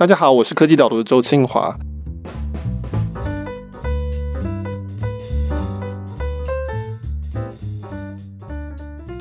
[0.00, 1.76] 大家好，我是科技导读的周清华。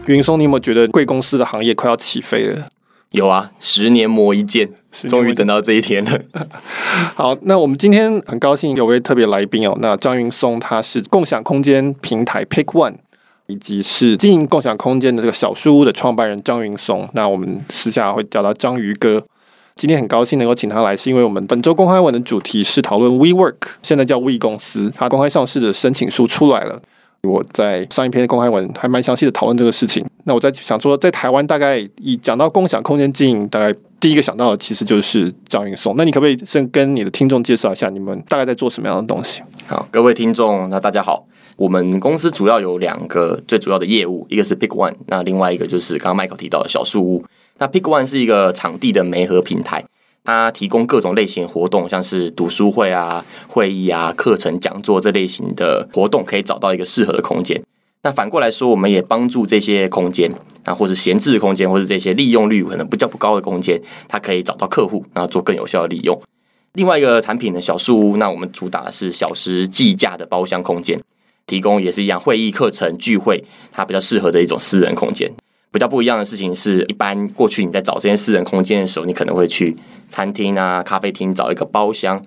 [0.06, 2.66] 云松，你有没有觉得贵公司的行业快要起飞了？
[3.12, 6.18] 有啊，十年磨一剑，终于等到这一天了。
[7.14, 12.96] 好，那我们今天很高兴有位特别来宾哦，那张云松他是共享空间平台 Pick One，
[13.48, 17.10] 以及是经营共享空间的这个小书屋的创办人张云松。
[17.12, 19.26] 那我们私下会叫他章鱼哥。
[19.80, 26.82] 今天很高兴能够请他来，是因为我们本周公开文的主题是讨论 WeWork，现在叫 We 公司，他公开上市的申请书出来了。
[27.24, 30.06] 我在上一篇公开文还蛮详细的讨论这个事情。
[30.26, 35.94] 那我在想说，在台湾大概以讲到共享空间经营，大概第一个想到的其实就是张云松。
[35.96, 39.42] 那你可不可以先跟你的听众介绍一下，你们大概在做什么样的东西？
[39.68, 41.26] 好，各位听众，那大家好。
[41.56, 47.24] 我们公司主要有两个最主要的业务，一个是 Pick One，那另外一个就是刚刚 Michael 提到的小树屋。
[47.60, 49.86] 那 Pick One 是一个场地的媒合平台。
[50.26, 57.60] 它提供各种类型活动，像是读书会啊、会议啊、课程讲座这类型的活动，可以找到一个适合的空间。
[58.04, 60.32] 那反过来说，我们也帮助这些空间
[60.66, 66.22] 啊，或是闲置空间，或是这些利用率可能比较不高的空间，它可以找到客户，然后做更有效的利用。
[66.74, 71.02] 另外一个产品呢小树屋，那我们主打的是小时计价的包厢空间，
[71.48, 75.32] 提供也是一样会议、课程、聚会，它比较适合的一种私人空间。
[75.72, 79.76] 比较不一样的事情是，一般过去你在找这些私人空间的时候，你可能会去
[80.10, 82.24] 餐厅啊、咖啡厅找一个包厢，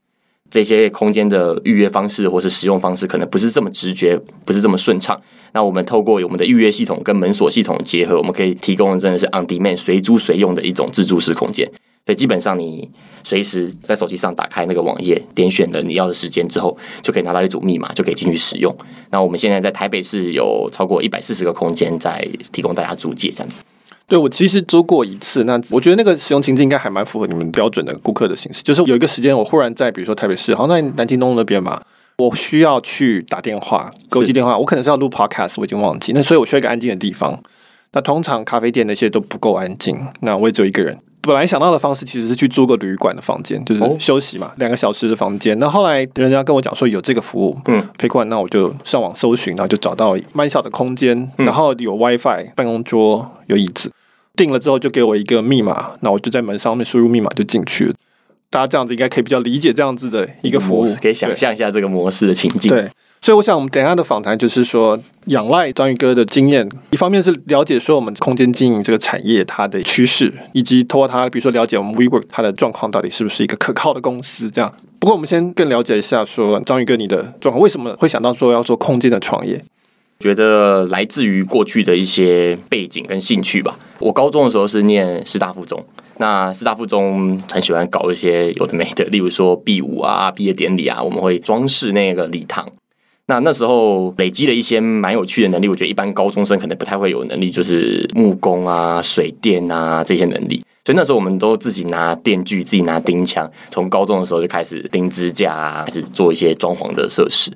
[0.51, 5.21] 这些空间的预约方式或是使用方式可能不是这么直觉，不是这么顺畅。
[5.53, 11.71] 那我们透过我们的预约系统跟门锁系统结合，我们可以提供的真的是 on demand 随租随用的一种自助式空间。
[12.05, 12.91] 所以基本上，你
[13.23, 18.77] 随时在手机上打开那个网页，点选了你要的时间之后，就可以拿到一组密码，就可以进去使用。
[19.11, 23.63] 那我们现在在台北市有超过一百四十个空间在提供大家租借，这样子。
[24.09, 28.63] 对，我其实租过一次，那我觉得那个使用情境应该还蛮符合你们标准的顾客的形式。
[28.63, 31.81] 就是有一个时间，我忽然在比如说台北市，好像在南京东路那边嘛，
[32.19, 36.13] 我需要去打电话，购机电话，我可能是要录 podcast，我已经忘记。
[36.13, 37.41] 那所以我需要一个安静的地方。
[37.93, 40.99] 那通常咖啡店那些都不够安静，那我也只有一个人。
[41.23, 45.57] 本来想到的方式其实是去租个旅馆的房间，就是休息嘛，两个小时的房间。
[45.61, 53.93] 那后来人家跟我讲说有这个服务，嗯，Pick One，那我就上网搜寻，然后就找到蛮小的空间，然后有 WiFi，办公桌，有椅子。
[54.35, 57.95] 订了之后就给我一个密码，那我就在门上面输入密码就进去了。
[58.51, 62.69] 大家这样子应该可以比较理解这样子的一个服务，可以想象一下这个模式的情境。
[62.69, 62.91] 对。
[63.25, 74.51] 所以我想，我们等一下的访谈就是说，仰赖章鱼哥的经验，一方面是了解说我们空间经营这个产业它的趋势，以及通过他，比如说了解我们 WeWork 它的状况到底是不是一个可靠的公司。
[74.51, 74.75] 这样。
[74.99, 79.65] 不过我们先更了解一下，说章鱼哥你的状况，为什么会想到说要做空间的创业？
[80.19, 83.79] 觉得来自于过去的一些背景跟兴趣吧。
[84.01, 85.85] 我高中的时候是念师大附中，
[86.17, 92.69] 那师大附中很喜欢搞一些有的没的，例如说毕舞啊、毕业典礼啊，我们会装饰那个礼堂。
[93.27, 100.63] 那那时候累积了一些蛮有趣的能力，我觉得一般高中生可能不太会有能力，就是木工啊、水电啊这些能力。
[100.85, 107.53] 所以那时候我们都自己拿电锯，自己拿钉枪，从高中的时候就开始钉支架啊，开始做一些装潢的设施。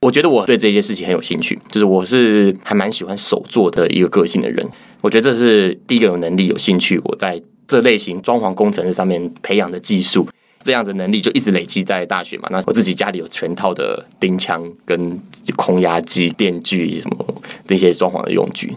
[0.00, 4.64] 我觉得我对这些事情很有兴趣，就是我是还蛮喜欢手做的一个个性的人。
[5.00, 10.28] 我觉得这是第一个有能力、有兴趣，我在这类型装潢工程上面培养的技术。
[10.64, 12.48] 这样子能力就一直累积在大学嘛。
[12.50, 15.20] 那我自己家里有全套的钉枪、跟
[15.56, 18.74] 空压机、电锯什么那些装潢的用具。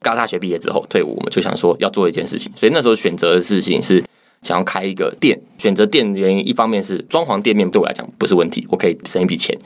[0.00, 4.02] 刚大学毕业之后退伍，我们就想说要做一件事情，所以那时候选择的事情是
[4.42, 5.40] 想要开一个店。
[5.58, 9.56] 选择店的原因，一方面是装潢店面对我来讲不是问题，我可以省一笔钱；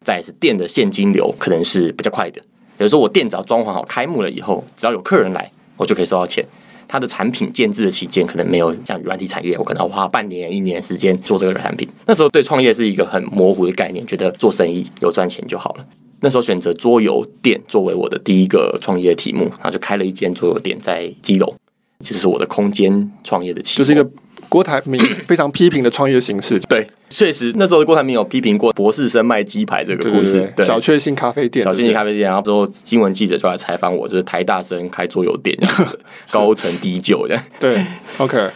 [0.00, 2.40] 再是店的现金流可能是比较快的。
[2.76, 6.44] 比如说我店只要装潢好开幕了以后，只要有客人来，我就可以收到钱。
[6.86, 11.88] 它的产品建制的期间可能没有像软体产业，我可能要花半年、一年时间做这个产品。
[12.06, 15.86] 那时候对创业是一个很模糊的概念，觉得做生意有赚钱就好了。
[16.20, 21.54] 那时候选择桌游店作为我的第一个创业题目，然后就开了一间桌游店在基隆，
[22.00, 23.76] 其实是我的空间创业的起。
[23.76, 24.08] 就是一个。
[24.54, 35.98] 郭台铭 非常批评的创业形式，对，确实那时候郭台铭有批评过博士生卖鸡排这个故事，对，小确幸咖啡店，小确幸咖啡店，然后之后新闻记者就来采访我，就是台大生开桌游店这样子，
[36.30, 37.84] 高层低就这样，对
[38.18, 38.50] ，OK，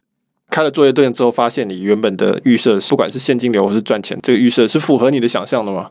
[0.50, 5.90] 开了桌游店之后，发现你原本的预设，不管是现金流或是赚钱，这个预设是符合你的想象的吗？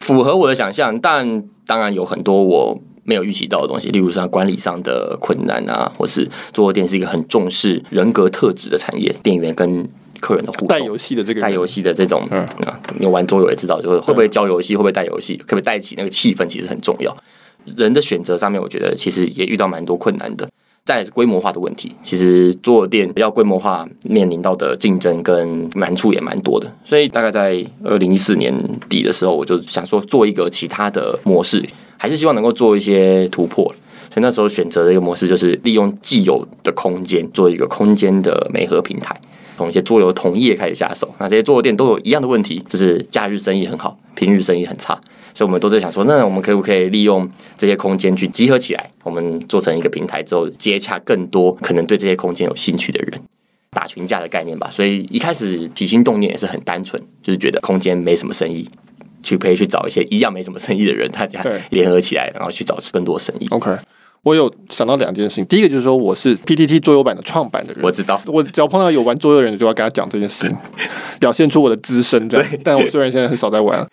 [0.00, 2.82] 符合我的想象，但当然有很多我。
[3.04, 9.88] 没有预期到的东西，例如像管理上的困难啊，或是桌游店是一个很重视人格特质的产业，店员跟
[10.20, 17.16] 客人的互动，带游戏的这个带游戏的这种，嗯啊，你玩桌游也知道，就是会不会教游戏，会不会带游戏，可不可以带起那个气氛，其实很重要。
[17.76, 20.48] 人的选择上面，我觉得其实也遇到蛮多困难的。
[20.84, 26.72] 再来是规模化的问题，其实桌游店要规模化，面临到的竞争跟难处也蛮多的。
[26.84, 28.52] 所以大概在二零一四年
[28.88, 31.64] 底的时候，我就想说做一个其他的模式，
[31.96, 33.64] 还是希望能够做一些突破。
[34.10, 39.18] 所以那时候选择的一个模式，就是利用既有的空间做一个空间的媒合平台，
[39.56, 41.08] 从一些桌游同业开始下手。
[41.18, 45.00] 那这些桌游店都有一样的问题，就是假日生意很好，平日生意很差。
[45.34, 48.90] 所以，我们都在想说，那我们可不可以利用这些空间去集合起来？
[49.02, 53.20] 我们做成一个平台之后，接洽更多可能对这些空间有兴趣的人，
[53.70, 54.68] 打群架的概念吧。
[54.70, 58.68] 所以一开始起心动念也是很单纯，就是觉得空间没什么生意，
[59.22, 63.46] 去可以去找一些一样没什么生意的人，大家联合起来，然后去找更多生意。
[63.50, 63.70] OK，
[64.22, 65.46] 我有想到两件事情。
[65.46, 70.56] 第一个就是说，我是 PTT 桌游版的创办的人，我知道，我只要碰到有玩桌游的人，就要跟他讲这件事情，
[71.18, 72.28] 表现出我的资深。
[72.28, 73.84] 这样，但我虽然现在很少在玩。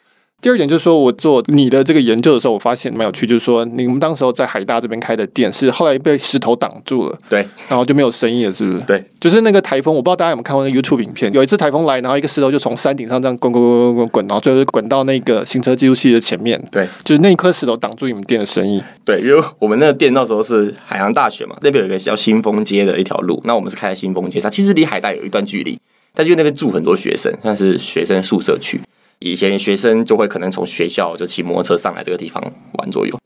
[0.41, 8.79] 第二点就是说，我做你的这个研究的时候，我发现蛮有趣，就是说，你们当时候在海大这边开的店，是后来被石头挡住了，对，然后就没有生意了，是不是？
[8.85, 18.81] 对，就是那个台风，我不知道大家有没有看过那个 YouTube 影片，有一次台风来，然后一个石头就从山顶上这样滚滚滚滚滚，然后最后就滚到那个行车记录器的前面，对，就是那一颗石头挡住你们店的生意。
[19.03, 25.77] 对，因为我们那个店那时候是海洋大学嘛，那边有一个叫新丰街的一条路，那我们是开在新丰街上，其实离海大有一段距离，
[26.13, 28.79] 但是因为那边住很多学生，算是学生宿舍区。
[29.19, 32.41] 以前学生就会可能从学校就骑摩托车上来这个地方
[32.73, 33.17] 玩桌游。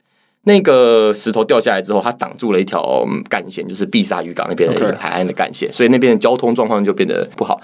[0.46, 7.58] 那个石头掉下来之后，它挡住了一条干线，就是碧沙渔港那边的海岸的干线，所以那边的交通状况就变得不好。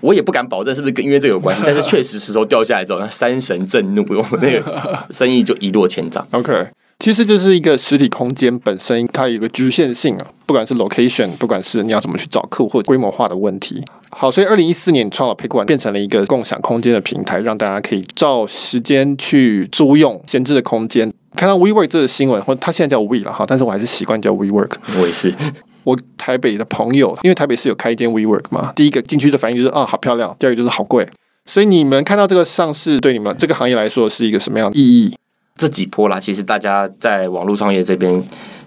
[0.00, 6.26] 我也不敢保证是不是跟因为这个有关系，但是确实石头掉下来之后，那山神震怒，我们那个生意就一落千丈。
[6.32, 6.68] OK。
[7.02, 13.82] 其实就是一个实体空间本身，它有一个局限性啊，不管是 location，不管是你要怎么去找客户或规模化的问题。
[14.10, 21.12] 好，所以二零一四年创了 Pick One，变成了一个共享空间的平台，让大家可以照时间去租用闲置的空间。
[21.34, 24.70] 看到 WeWork 这个新闻，或它现在叫 We 了哈，但是我还是习惯叫 WeWork。
[25.00, 25.34] 我也是，
[25.82, 31.04] 我台北的朋友，因为台北是有开一间 WeWork 嘛，第一个进去的反应就是啊，好漂亮；第二个就是好贵。
[31.46, 35.16] 所以你们看到这个上市，对你们这个行业来说是一个什么样的意义？
[35.62, 38.20] 这几波啦，其实大家在网络创业这边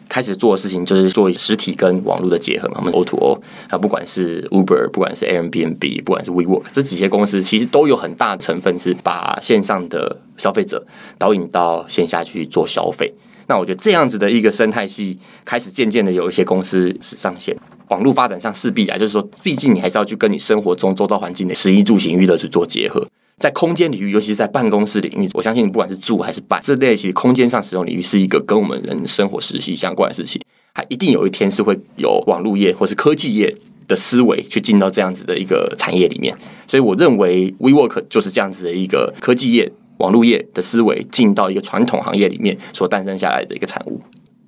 [0.08, 2.76] 开始做的事情，就是做实体跟网络的结合嘛。
[2.78, 10.88] 我们 O to O 啊，不管是 Uber，不管是 Airbnb，不管是 WeWork，这几些公司其实都有很大成分是把线上的消费者
[11.18, 13.14] 导引到线下去做消费。
[13.48, 17.54] 那我觉得这样子的一个生态系，开始渐渐的有一些公司是上线。
[17.90, 23.06] 网络发展上势必啊，就是说，毕竟你还是要去跟你生活中周遭环境的食衣住行娱乐去做结合。
[23.38, 30.42] 在空间领域，尤其是在办公室领域，我相信不管是住还是办，这类型空间上使用领域是一个跟我们人生活息息相关的事情。
[30.74, 33.54] 它一定有一天是会有网络业或是科技业
[33.88, 36.36] 的思维去进到这样子的一个产业里面。
[36.68, 44.02] 所以，我认为 WeWork 就是这样子的一个科技业、网络业的思维进到一个传统行业里面所诞生下来的一个产物。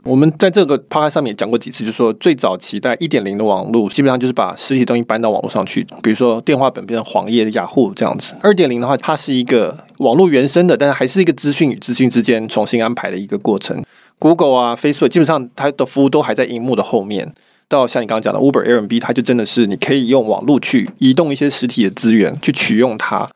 [0.08, 8.34] 我们在这个 p o 上面也讲过几次，就是说最早期在一点零的网络，基本上就是把实体东西搬到网络上去，比如说电话本变成黄页的、雅虎这样子。
[8.42, 13.84] 二点零的话，它是一个网络原生的，但是还是一个资讯与资讯之间重新安排的一个过程。
[14.18, 17.34] Google 啊、Facebook 基本上它的服务都还在荧幕的后面。
[17.70, 23.28] 到像你刚刚讲的 Uber、Airbnb，它就真的是你可以用网络去移动一些实体的资源去取用它。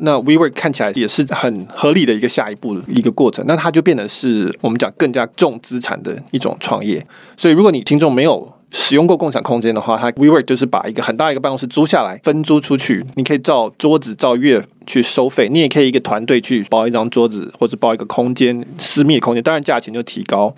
[0.00, 7.04] 那 WeWork 看起来也是很合理的一个下一步的一个过程，那它就变得是我们讲更加重资产的一种创业。
[7.36, 20.54] 所以，如果你听众没有使用过共享空间的话，它 WeWork 就是把一个很大一个办公室租下来，分租出去，你可以照桌子照月去收费，你也可以一个团队去包一张桌子或者包一个空间私密的空间，当然价钱就提高。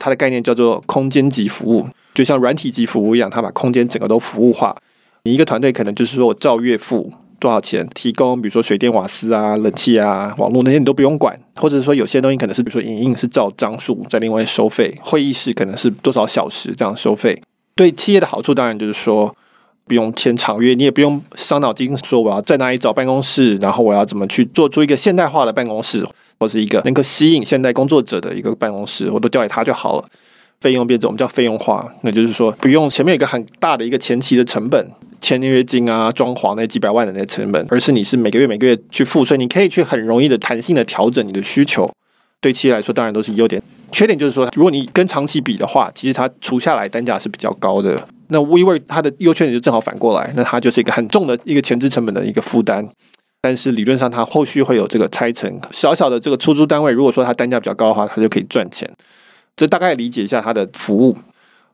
[0.00, 4.76] 它的概念叫做空间级服务，就像软体级服务一样，它把空间整个都服务化。
[5.22, 7.12] 你一个团队可能就是说我照月付。
[7.42, 8.40] 多少钱提供？
[8.40, 17.42] 比如说水电瓦斯啊、冷气啊、网络那些你都不用管，或者说有些东西可能是比如说影印是照张数再另外收费，会议室可能是多少小时这样收费。
[17.74, 19.34] 对企业的好处当然就是说
[19.88, 26.06] 不用签长约，你也不用伤脑筋说我要在哪里找办公室，然后我要怎么去做出一个现代化的办公室，
[26.38, 30.04] 或是一个能够吸引现代工作者的一个办公室，我都交给他就好了。
[30.62, 34.88] 费用变成我们叫费用化，那就是说不用前面有一个很大的一个前期的成本。
[35.20, 41.88] 签约金啊，装潢那几百万的那个成本，而是你是每个月每个月去付税，你可以去很容易的弹性的调整你的需求。
[42.40, 43.62] 对企业来说，当然都是优点。
[43.92, 48.04] 缺点就是说，如果你跟长期比的话，其实它除下来单价是比较高的。
[48.30, 52.84] 那 WeWork 它的优缺点就正好反过来，那它就是一个很重的一个前置成本的一个负担。
[53.40, 56.90] 但是理论上，它后续会有这个拆成小小的这个出租单位。
[56.90, 58.90] 如果说它单价比较高的话，它就可以赚钱。
[59.56, 61.16] 这大概理解一下它的服务。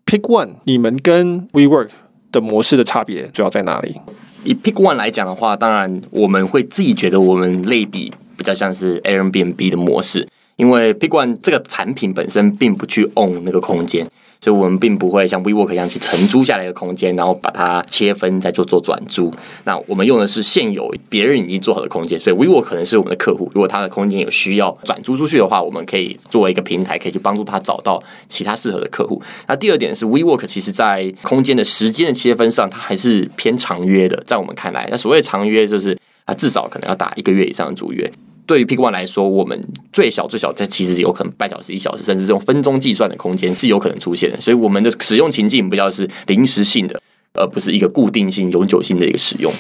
[0.07, 1.89] Pick One，你们跟 WeWork。
[2.31, 3.99] 的模式的差别主要在哪里？
[4.45, 14.07] 以 Pick One 来讲的话，当然我们会自己觉得我们类比比较像是 Airbnb 的模式，因为 Pick One 这个产品本身并不去 own 那个空间，
[14.41, 19.33] 所以我们并不会像 WeWork 一样去承租下来的空间，然后把它切分再做做转租。
[19.65, 23.51] 那我们用的是现有别人已经做好的空间，所以 WeWork 可能是我们的客户。
[23.53, 29.21] 如果他的空间有需要转租出去的话，我们可以作为一个平台，可以去帮助他找到其他适合的客户。
[29.49, 34.23] 那第二点是 WeWork 其实在空间的时间的切分上，它还是偏长约的。
[34.25, 38.13] 在我们看来，那所谓长约就是啊，至少可能要打一个月以上的租约。
[38.49, 39.63] 对于 Pick One 来说，我们
[39.93, 44.41] 最小最小在其实有可能半小时、一小时，甚至这种分钟计算的空间是有可能出现的。
[44.41, 46.99] 所以我们的使用情境比较是临时性的，
[47.35, 49.53] 而不是一个固定性、永久性的一个使用。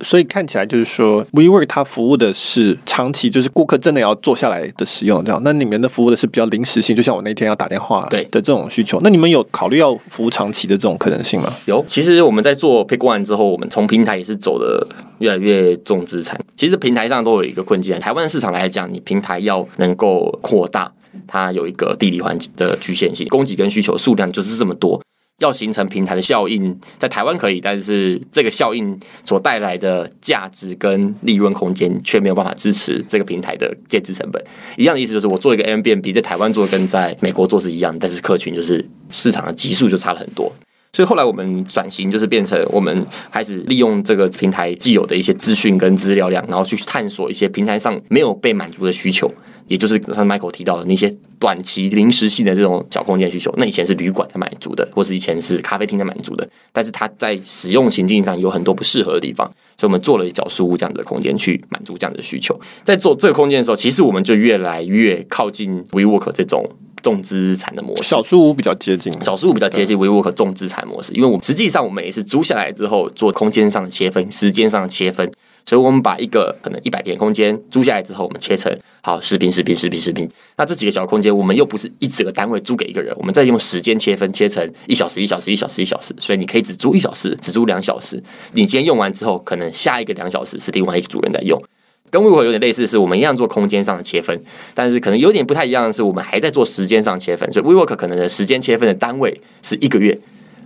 [0.00, 5.40] 所以看起来就是说，WeWork 它服务的是长期，就是顾客真的要坐下来的使用这样。
[5.44, 8.98] 那你们的服务的是比较临时性，就像我那天要打电话对的这种需求。
[9.02, 11.52] 那你们有考虑要服务长期的这种可能性吗？
[11.66, 14.84] 有，其实我们在做 Pick One 之后，我们从平台也是走的
[15.18, 16.40] 越来越重资产。
[16.56, 20.90] 其实平台上都有一个困境，台湾市场来讲，你平台要能够扩大，
[21.28, 25.00] 它有一个地理环境的局限性，供给跟需求数量就是这么多。
[25.42, 34.42] 要形成平台的效应，在台湾可以，但是这个效应所带来的价值跟利润空间却没有办法支持这个平台的建制成本。
[34.76, 40.52] 一样的意思就是，我做一个 MBB 在台湾做跟在美国做是一样，但是客群就是市场的基数就差了很多。
[40.92, 49.32] 所以后来我们转型，就是变成我们开始利用这个平台既有的一些资讯跟资料量，然后去探索一些平台上没有被满足的需求。
[49.68, 59.46] 也就是刚才 Michael 提到的那些短期临时性的这种小空间需求，那以前是旅馆在满足的，或是以前是咖啡厅在满足的，但是它在使用情境上有很多不适合的地方，
[59.78, 62.58] 所以我们做了一角书屋这样的空间去满足这样的需求。
[62.84, 66.68] 在做这个空间的时候，其实我们就越来越靠近 WeWork 这种
[67.02, 68.08] 重资产的模式。
[68.08, 75.30] 小书屋比较接近，小书屋比较接近 WeWork 重资产模式，因为我们实际上我们也是租下来之后做空间上的切分，时间上的切分。
[75.64, 80.28] 所以，我们把一个可能一百平空间租下来之后，我们切成好十平、十平、十平、十平。
[80.56, 86.14] 那这几个小空间，我们又不是一整个单位租给一个人，我们再用时间切分，切成一小时、一小时、一小时、一小时。
[86.18, 88.22] 所以，你可以只租一小时，只租两小时。
[88.52, 91.62] 你今天用完之后，可能下一个两小时是另外一个主人在用。
[92.10, 94.38] 跟 WeWork 有点类似，是我们一样做空间上的切分，
[94.74, 97.50] 但是可能有点不太一样的是，我们还在做时间上切分。
[97.50, 100.18] 所以，WeWork 可能的时间切分的单位是一个月，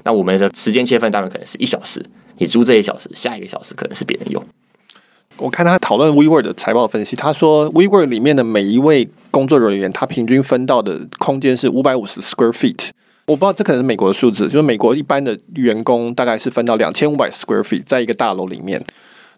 [0.03, 2.05] 那我们的时间切分单位可能是一小时。
[2.39, 4.45] 你租这一小时，下一个小时可能是别人用。
[5.39, 12.89] 我看他讨论 WeWork 的财报分析，他说 WeWork 里面的每一位工作人员，他平均分到的空间是五百五十 square feet。
[13.27, 18.83] 我不知道这可能是美国的数字，就是美国一般的员工大概是分到两千五百 square feet，在一个大楼里面。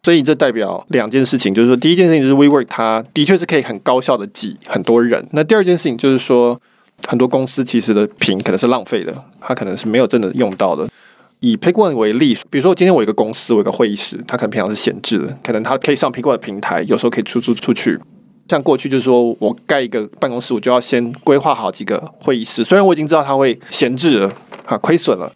[0.04, 5.26] 所以这代表两件事情，就是说第一件事情就是 WeWork 它的确是可以很高效的挤很多人。
[5.32, 6.60] 那第二件事情就是说，
[7.08, 10.88] 很多公司其实的屏可能是浪费的，它可能是没有真的用到的。
[11.40, 17.98] 以 Pick One 为例，比如说今天我一个公司，我一个会议室，它可能平常是闲置的，可能它可以上 Pick One 的平台，有时候可以出租出去。
[18.48, 24.32] 像过去就是说我盖一个办公室，我就要先规划好几个会议室，虽然我已经知道它会闲置了，
[24.64, 25.30] 啊，亏损了，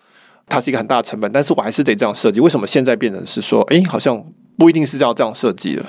[0.49, 2.41] 它是一个很大的成本，但是我还是得这样设计。
[2.41, 4.25] 为什么现在变成是说，哎、好像
[4.57, 5.87] 不一定是要这样设计了？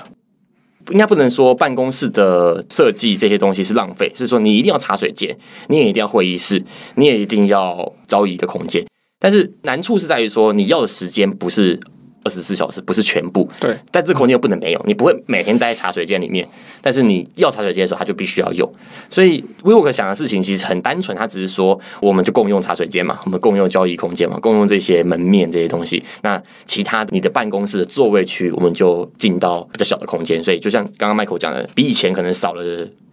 [0.90, 5.34] 应该不能说办公室的设计这些东西是浪费，是说你一定要茶水间，
[5.68, 6.62] 你也一定要会议室，
[6.96, 8.84] 你也一定要交谊的空间。
[9.24, 11.80] 但是难处是在于说，你要的时间不是
[12.24, 13.48] 二十四小时，不是全部。
[13.58, 13.74] 对。
[13.90, 16.46] 但这空间又不能没有，你不会每天待在茶水间里面。
[16.82, 18.70] 但是你要茶水间的时候，它就必须要有。
[19.08, 26.04] 所以 WeWork 想的事情其实很单纯，它只是说，我们就共用茶水间嘛，我们共用交易空间嘛，共用这些门面这些东西。
[26.22, 30.44] 那其他你的办公室的座位区，我们就进到比较小的空间。
[30.44, 32.62] 所以就像刚刚 Michael 讲的，比以前可能少了。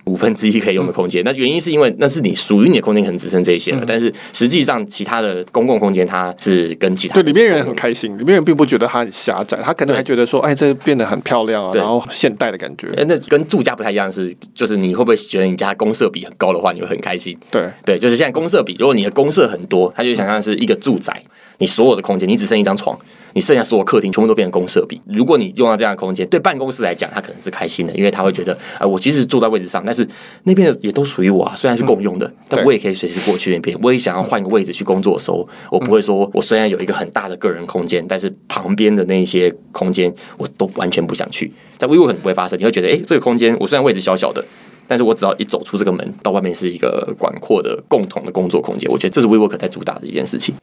[0.05, 3.84] 五分之一可以用的空间，那原因是因为那是你属于你的空间，可能只剩这些了。
[3.86, 12.88] 但是实际上，其他的公共空间它是跟其他对里面人很开心，里面人并不觉得它很狭窄，他可能还觉得说，哎，这变得很漂亮啊，然后现代的感觉。
[13.08, 17.38] 那跟住家不太一样，是就是你会不会觉得你家公设比很高的话，你会很开心？
[17.51, 21.22] 对对，就是现在公设比，如果你的公设很多，他就想象是一个住宅，
[21.60, 22.98] 你所有的空间你只剩一张床。
[23.33, 25.01] 你剩下所有客厅全部都变成公设比。
[25.05, 30.07] 如果你用到这样的空间，对办公室来讲，他可能是开心的，因为他会觉得，呃，我即使坐在位置上，但是
[30.43, 31.55] 那边的也都属于我啊。
[31.55, 33.77] 虽然是共用的，但我也可以随时过去那边。
[33.81, 41.51] 我也想要换个位置去工作的时候，我不会说我虽然有一个很大的个人空间，但是旁边的那些空间我都完全不想去。
[41.77, 44.43] 但 WeWork 可能不会发生，你会觉得，哎，这个空间我虽然位置小小的，
[44.88, 48.91] 但是我只要一走出这个门，到外面是一个广阔的共同的工作空间。
[48.91, 50.53] 我觉得这是 WeWork 在主打的一件事情。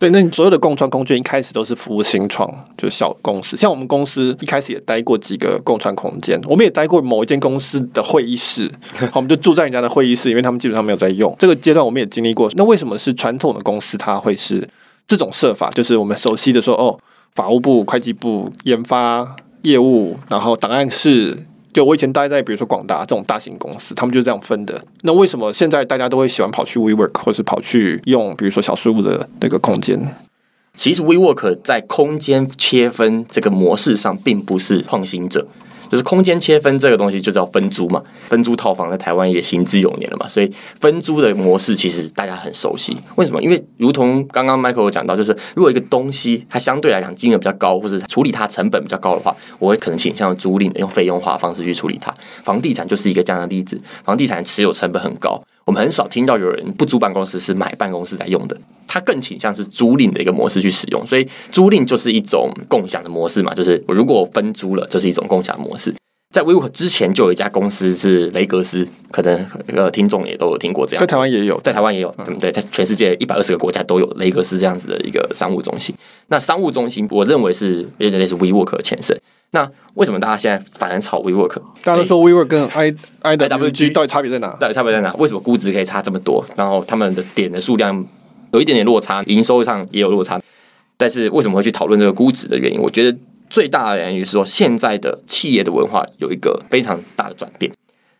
[0.00, 3.54] 对，那你所有的共创空间一开始都是服务新创，就是小公司。
[3.54, 8.72] 像我们公司一开始也待过几个共创空间，我们也待过某一间公司的会议室，
[9.12, 11.36] 我们就住在人家的会议室，因为他们基本上没有在用。
[11.38, 12.50] 这个阶段我们也经历过。
[12.54, 14.66] 那为什么是传统的公司它会是
[15.06, 15.70] 这种设法？
[15.72, 16.98] 就是我们熟悉的说，哦，
[17.34, 21.36] 法务部、会计部、研发、业务，然后档案室、
[21.72, 24.82] 就我以前待在比如说广达这种大型公司，他们就是这样分的。
[25.02, 30.14] 那为什么现在大家都会喜欢跑去 WeWork，或是跑去用比如说小事物的那个空间？
[30.74, 35.46] 其实 WeWork 在空间切分这个模式上并不是创新者。
[35.90, 42.96] 就是空间切分这个东西就叫分租嘛，分租套房在台湾也行之有年了嘛，所以分租的模式其实大家很熟悉。
[43.16, 43.42] 为什么？
[43.42, 52.14] 因为如同刚刚 Michael 有讲到，就是如果一个东西它相对来讲金额比较高，或者处理它成本比较高的话，我会可能倾向租赁用费用化方式去处理它。
[52.44, 55.42] 房地产就是一个这样的例子，房地产持有成本很高。
[55.70, 58.56] 我们很少听到有人不租办公室，是买办公室在用的，
[58.88, 65.94] 他更倾向是租赁的一个模式去使用，所以租赁就是一种共享的模式嘛，就是我如果分租了，就是一种共享模式。
[66.34, 72.50] 在 WeWork 之前就有一家公司是雷格斯，可能呃听众也都有听过这样，在台湾也有，在台湾也有，对不对？
[72.50, 75.94] 在全世界一百二十个国家都有雷格斯这样子的一个商务中心。
[76.26, 79.16] 那商务中心，我认为是有点类似 WeWork 前身。
[79.52, 81.60] 那为什么大家现在反而炒 WeWork？
[81.82, 84.56] 大家都说 WeWork 跟 I I W G 到底差别在哪？
[84.60, 85.12] 到底差别在哪？
[85.14, 86.44] 为什么估值可以差这么多？
[86.56, 88.06] 然后他们的点的数量
[88.52, 90.40] 有一点点落差，营收上也有落差。
[90.96, 92.80] 但是为什么会去讨论这个估值的原因？
[92.80, 97.72] 我觉得最大的原因是说，现在的企业的文化有一个非常大的转变。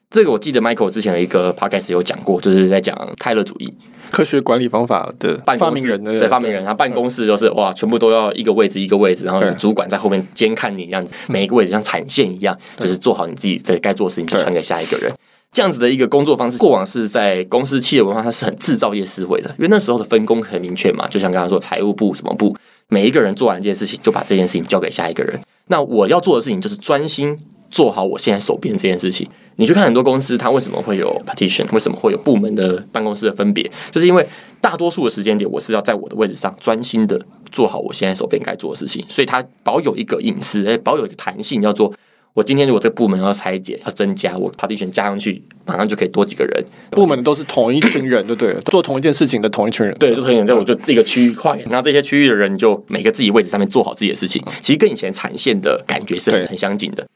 [0.08, 3.72] 这个我记得 Michael 之前的一个 podcast 有讲过，就是在讲泰勒主义。
[4.10, 15.12] 科学管理方法的发明人，对发明人，他办公室就是哇，全部都要一个位置一个位置，然后主管在后面监看你这样子，每一个位置像产线一样，就是做好你自己的该做的事情，就传给下一个人。
[15.52, 22.56] 这样子的一个工作方式，过往是在公司企业文化，它是很制造业思维的，因为那时候的分工很明确嘛，就像刚刚说财务部什么部，
[22.88, 25.40] 每一个人做完一件事情，就把这件事情交给下一个人。
[25.66, 27.36] 那我要做的事情就是专心。
[27.70, 31.64] 做好我现在手边这件事情，你去看很多公司，它为什么会有 partition？
[31.72, 33.70] 为什么会有部门的办公室的分别？
[33.90, 34.26] 就是因为
[34.60, 41.92] 大多数的时间点，我是要在我的位置上专心的做好我现在手边该做的事情，所以它保有一个隐私，哎，保有一个弹性，叫做
[42.34, 46.64] 我今天如果这个部门要拆解、要增加，我 partition 加上去，马上就可以多几个人。
[46.90, 57.06] 部门都是同一群人，就对了，做同一件事情的同一群人，对，就同一群人，我就这个区域块，然后这些区域的人就每个自己位置上面做好自己的事情，其实跟以前产线的感觉是很很相近的。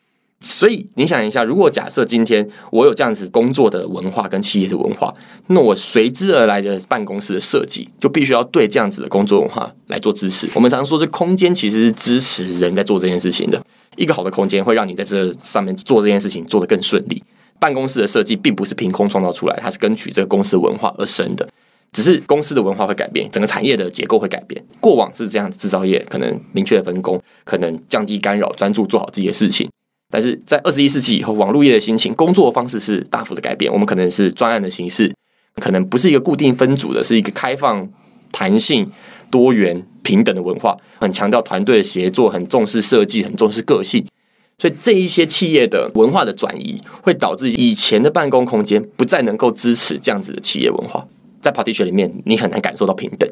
[0.45, 5.13] 所以你想一下，如果假设今天我有这样子工作的文化跟企业的文化，
[5.47, 10.47] 那我随之而来的办公室的设计就必须要对这样子的工作文化来做支持。
[10.55, 13.59] 我们常常说，这空间其实是支持人在做这件事情的。
[13.97, 17.23] 一个好的空间会让你在这上面做这件事情做得更顺利。
[17.59, 21.49] 办公室的设计并不是凭空创造出来，它是根据这个公司的文化而生的。
[21.93, 24.63] 只是公司的文化会改变，整个产业的结构会改变。
[24.81, 29.71] 过往是这样，制造业可能明确的分工，可能降低干扰，专注做好自己的事情。
[30.15, 33.73] 但是在二十一世纪以后，网络业的心情，工作方式是大幅的改变。
[33.73, 35.13] 我们可能是专案的形式，
[35.57, 37.89] 可能不是一个固定分组的，是一个开放、
[38.31, 38.89] 弹性、
[39.29, 44.07] 多元、平等的文化，很强调团队的协作，很重视设计，很重视个性。
[44.57, 51.05] 所以这一些企业的文化的转移，会导致以前的办公空间不再能够支持这样子的企业文化。
[51.41, 53.29] 在 partition 里面，你很难感受到平等。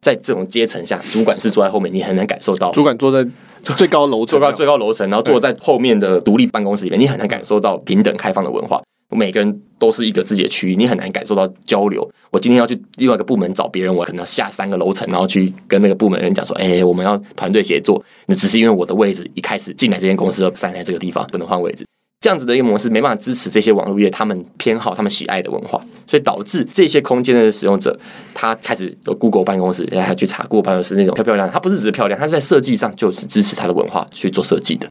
[0.00, 2.72] 在这种阶层下，主管是坐在后面，你很难感受到。
[2.72, 3.30] 主管坐在
[3.76, 8.82] 最高楼层，最高最高楼层，然后坐在后面的独立办公室里面，你很难感受到平等开放的文化。
[9.10, 12.08] 每个人都是一个自己的区域，你很难感受到交流。
[12.32, 21.86] 我今天要去另外一个部门找别人，我可能要下三个楼层，然后去跟那个部门人讲说：“哎，我们要团队协作。”那只是因为我的位置一开始进来这间公司就站在这个地方，不能换位置。
[22.24, 27.94] 这样子的一个模式没办法支持这些网络业他们偏好、他们喜爱的文化，所以导致这些空间的使用者，
[28.32, 34.88] 他开始有 Google 办公室，然后他去查 Google 办公室那种漂漂亮亮，他不是只是漂亮，他在设计上就是支持他的文化去做设计的。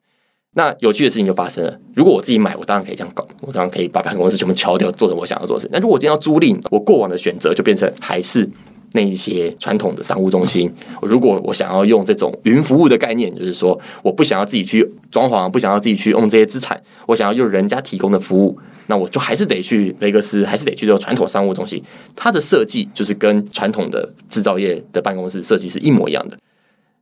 [0.54, 5.68] 那有趣的事情就发生了，如果我自己买，我当然可以这样搞，我当然可以把办公室全部敲掉，做成我想要做的事。
[5.72, 8.48] 那如果我今天要租赁，我过往的选择就变成还是。
[8.96, 21.82] 那一些传统的商务中心，如果我想要用这种云服务的概念，就是说我不想要自己去装潢，不想要自己去用这些资产，我想要用人家提供的服务，那我就还是得去雷格斯，还是得去做传统商务中心。
[22.14, 26.38] 它的设计就是跟传统的制造业的办公室设计是一模一样的，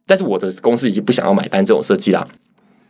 [0.06, 2.26] 但是我的公司已经不想要买单这种设计啦。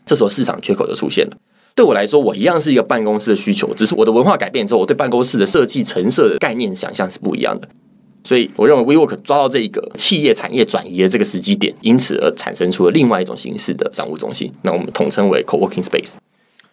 [0.07, 1.37] 这时候市场缺口就出现了。
[1.75, 7.69] 对我来说，我一样是一个办公室的需求，只是我的文化改变之后，我对办公室的设计陈设的概念想象是不一样的。
[8.25, 14.53] 所以，我认为 WeWork 抓到这一个企业产业转移的这个时机点，因此而产生出了另外一种形式的商务中心。
[14.63, 16.15] 那我们统称为 Co-working Space。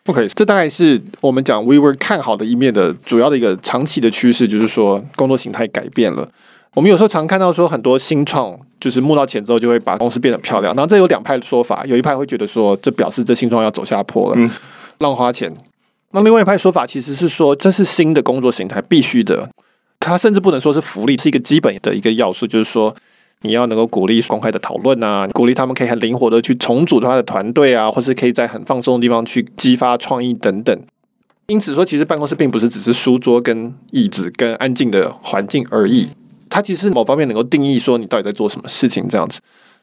[0.06, 6.28] OK，这大概是我们讲 WeWork 看好的一面的主要的一个长期的趋势，就是说工作形态改变了。
[6.76, 10.74] 我们有时候常看到说很多新创，就是募到钱之后就会把公司变得漂亮。
[10.76, 14.50] 然后这有两派的说法，有一派会觉得说这表示这新创要走下坡了，嗯，
[15.00, 15.52] 乱花钱。
[16.12, 19.50] 那另外一派说法其实是说这是新的工作形态，必须的。
[20.00, 22.96] 它甚至不能说是福利，是一个基本的一个要素，就是说，
[23.42, 30.78] 你要能够鼓励公开的讨论啊，鼓励他们可以很灵活的去重组他的团队啊，或是可以在很放松的地方去激发创意等等。
[31.48, 36.08] 因此说，其实办公室并不是只是书桌跟椅子跟安静的环境而已，
[36.50, 39.40] 它其实某方面能够定义说你到底在做什么事情这样子。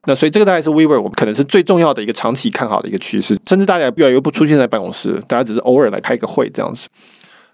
[0.06, 6.86] 那所以这个大概是 WeWork 我们可能是最重要的一个长期看好的一个趋势，甚至大家越来越不出现在办公室，大家只是偶尔来开个会这样子。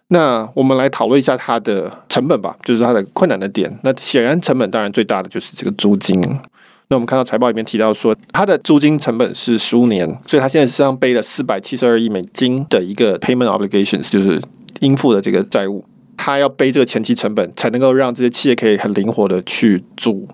[0.09, 3.79] 那我们来讨论一下它的成本吧，就是它的困难的点。
[3.83, 6.21] 那显然成本当然最大的就是这个租金。
[6.89, 14.39] 那我们看到财报里面提到说，它的租金成本是十五年，所以它现在实际上背了四百七十二亿美金的一个 payment obligations，就是
[14.81, 15.83] 应付的这个债务。
[16.19, 20.29] 它要背这个前期成本，才能够让这些企业可以很灵活的去租。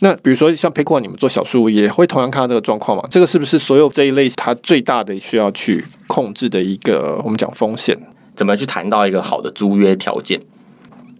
[0.00, 3.04] 那比如说像 Paycor 你们做小数也会同样看到这个状况嘛？
[3.08, 7.96] 这个是不是所有这一类它最大的需要去控制的一个我们讲风险？
[8.34, 10.40] 怎么去谈到一个好的租约条件？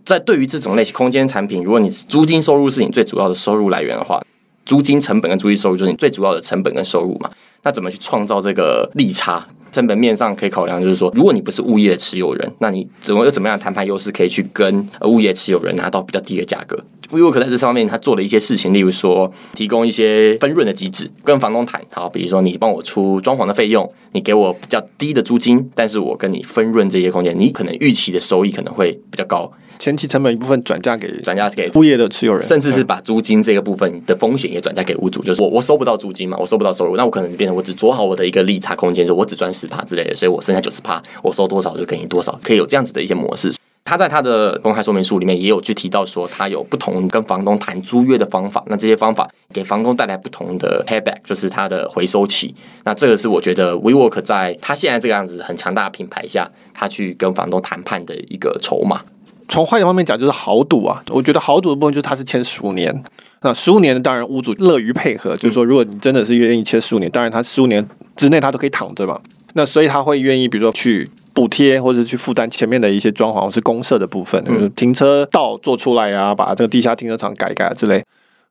[0.04, 4.22] 在对于这种类型空间产品，如果你租金收入是你最主要的收入来源的话，
[4.66, 7.30] 租金成本跟租金收入就是你最主要的成本跟收入嘛？
[7.62, 9.46] 那怎么去创造这个利差？
[9.72, 16.78] 成本面上可以考量，就是说，如果你不是物业的持有人，那你怎么有怎么样谈判优势可以去跟物业持有人拿到比较低的价格
[17.14, 29.50] ？WeWork 在这方面他做了一些事情，例如说提供一些分润的机制，跟房东谈，好，比如说你帮我出装潢的费用，你给我比较低的租金，但是我跟你分润这些空间，你可能预期的收益可能会比较高。
[29.76, 43.52] 前期成本一部分转嫁给转嫁给物业的持有人，甚至是把租金这个部分的风险也转嫁给屋主，就是我我收不到租金嘛，我收不到收入，那我可能变成我只做好我的一个利差空间，就我只赚十趴之类的，所以我剩下九十趴，我收多少就给你多少，可以有这样子的一些模式。
[43.84, 52.54] 他在他的公开说明书里面也有去提到说，他有不同跟房东谈租约的方法，那这些方法给房东带来不同的 payback，就是他的回收期。
[52.84, 59.02] 那这个是我觉得 WeWork 在他现在这个样子很强大的品牌下，他去跟房东谈判的一个筹码。
[59.50, 61.04] 从坏的方面讲，就是豪赌啊！
[61.10, 63.04] 我觉得豪赌的部分就是他是签十五年，
[63.42, 69.20] 那十五年当然屋主乐于配合，就是说如果你真的是愿意签十五年，当然他十五年之内他都可以躺着嘛。
[69.52, 78.02] 那所以他会愿意，比如说去补贴或者去负担前面的一些装潢或是公社的部分，就是停车道做出来啊，把这个地下停车场改改之类，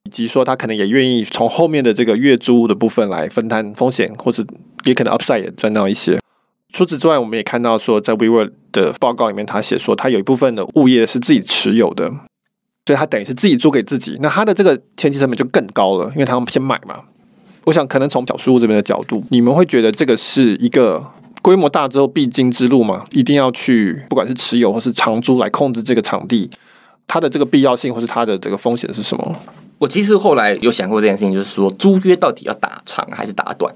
[0.04, 4.46] 以及说他可能也愿意从后面的这个月租的部分来分摊风险，或者
[4.84, 6.20] 也可能 upside 也赚到一些。
[6.74, 12.10] 除此之外，我们也看到说，在 WeWork 的报告里面，他写说他有一部分的物业是自己持有的，
[12.86, 14.18] 所以他等于是自己租给自己。
[14.22, 17.02] 那他的这个前期成本就更高了，因为他们先买嘛。
[17.66, 21.02] 我想可能从小树屋这边的角度，你们会觉得这个是一个
[21.44, 23.06] 规模大之后必经之路嘛？
[23.12, 26.50] 一定要去不管是持有或是长租来控制这个场地，
[27.06, 29.36] 它的这个必要性或是它的这个风险是什么？
[29.78, 33.76] 我其实后来有想过这件事情，就是说租约到底要打长还是打短？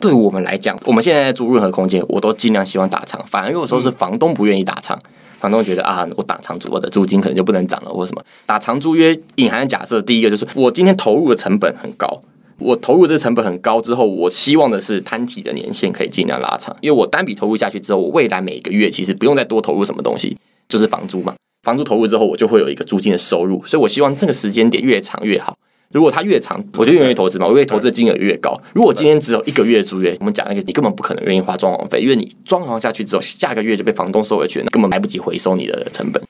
[0.00, 3.20] 对我们来讲，我们现在在租任何空间，我都尽量希望打长。
[3.26, 4.96] 反而有时候是房东不愿意打长，
[5.40, 8.22] 房东觉得啊，我打长租，我的租金可能就不能涨了，或什么。
[8.46, 12.22] 打长租约隐含的假设，第一个就是我今天投入的成本很高，
[12.58, 20.36] 我投入这个成本很高之后，我希望的是摊体的年限可以尽量拉长，因为我单笔投入下去之后，我未来每个月其实不用再多投入什么东西，
[20.68, 21.34] 就是房租嘛。
[21.62, 25.56] 房租投入之后，我就会有一个租金的收入，所以我希望这个时间点越长越好。
[25.92, 27.46] 如果它越长，我就越愿意投资嘛。
[27.46, 28.58] 我愿意投资的金额越高。
[28.74, 36.22] 如果今天只有一个月租约，我们讲那个，你根本不可能愿意花装潢费，因为你装潢下去之后，下个月就被房东收回去了，根本来不及回收你的成本。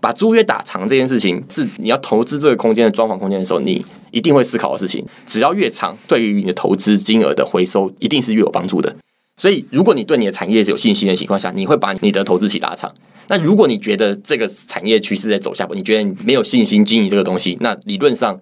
[0.00, 5.04] 把租约打长这件事情，是你要投资这个空间的装潢空间的时候，你一定会思考的事情。
[5.26, 8.96] 只要越长，对于你的投资金额的回收，一定是越有帮助的。
[9.36, 12.92] 所以，如果你对你的产业是有信心的情况下，你会把你的投资期拉长。
[13.28, 18.40] 那如果你觉得这个产业趋势在走下坡，你觉得你没有信心经营这个东西，那理论上。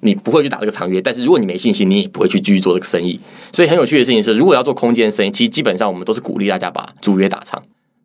[0.00, 3.18] 你不会去打这个长约，但是如果你没信心，你也不会去继续做这个生意。
[3.54, 7.62] 所以很有趣的事情是，如果要做空间生意，其实基本上我们都是鼓励大家把租约打长。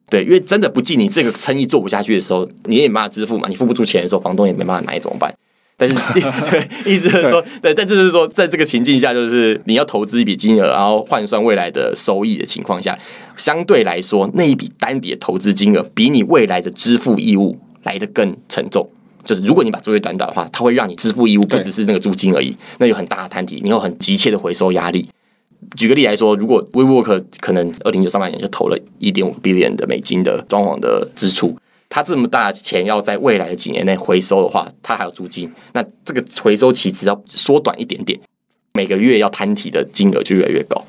[0.10, 5.34] 对，因为真的不进，你这个生意做不下去的时候，你也没办法支付嘛，你付不出钱的时候，房东也没办法拿，你怎么办？
[5.78, 5.95] 但是
[6.52, 12.98] 对，意思是说，对，但就是说，在这个情境下，就是你要投资一笔金额，然后换算未来的收益的情况下，
[13.38, 18.89] 相对来说，那一笔单笔的投资金额比你未来的支付义务来得更沉重。
[19.24, 25.08] 就是如果你把租约短短的话，它会让你支付义务不只是那个租金而已，那有很大的摊底，你有很急切的回收压力。
[25.76, 31.58] 举个例来说，如果 WeWork 可能二零九上半年就投了一点五 billion 的美金的装潢的支出，
[31.89, 38.19] 它这么大的钱要在未来的几年内回收的话，它还有租金，那这个回收期只要缩短一点点，
[38.74, 40.84] 每个月要摊提的金额就越来越高。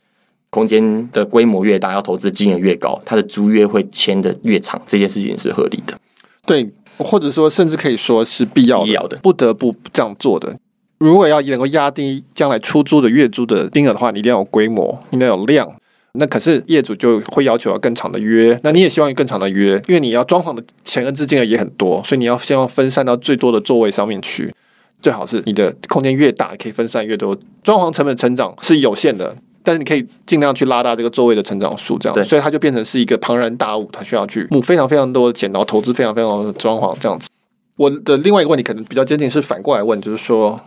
[0.51, 5.99] 空间的规模越大，要投资金额越高，它的租约会签的越长，这件事情是合理的。
[6.47, 6.71] 对。
[6.99, 10.55] 或者说，甚至可以说是必要的，必要的，不得不这样做的。
[11.01, 15.67] 如果要能够压低将来出租的月租的金额的话，你一定要有规模，一定要有量。
[16.13, 24.53] 那可是业主就会要求要更长的约，那你也希望有更长的约，因为你要装潢的钱跟资金额也很多，所以你要希望分散到最多的座位上面去。
[25.01, 27.35] 最好是你的空间越大，可以分散越多。
[27.63, 32.25] 装潢成本成长是有限的，但是你可以尽量去拉大这个座位的成长数，这样。
[32.27, 37.29] 所以它就变成是一个庞然大物，它需要去募非常非常多的钱，然后投资非常非常多的装潢这样子。
[37.77, 40.59] 我的另外一个问题可能比较接近是反过来问，就是说，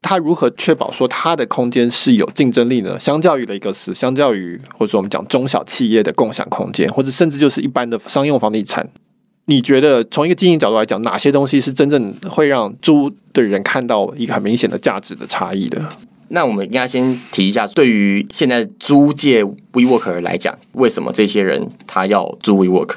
[0.00, 2.98] 他如何确保说他的空间是有竞争力呢？
[3.00, 8.88] 相较于雷克斯，相较于或者说我们讲中小企业的共享空间，或者甚至就是一般的商用房地产。
[9.46, 15.82] 你觉得从一个经营角度来讲，哪些东西是真正会让租的人看到一个很明显的价值的差异的？
[16.28, 22.96] 那我们应该先提一下，对于现在租借 WeWork 来讲，为什么这些人他要租 WeWork？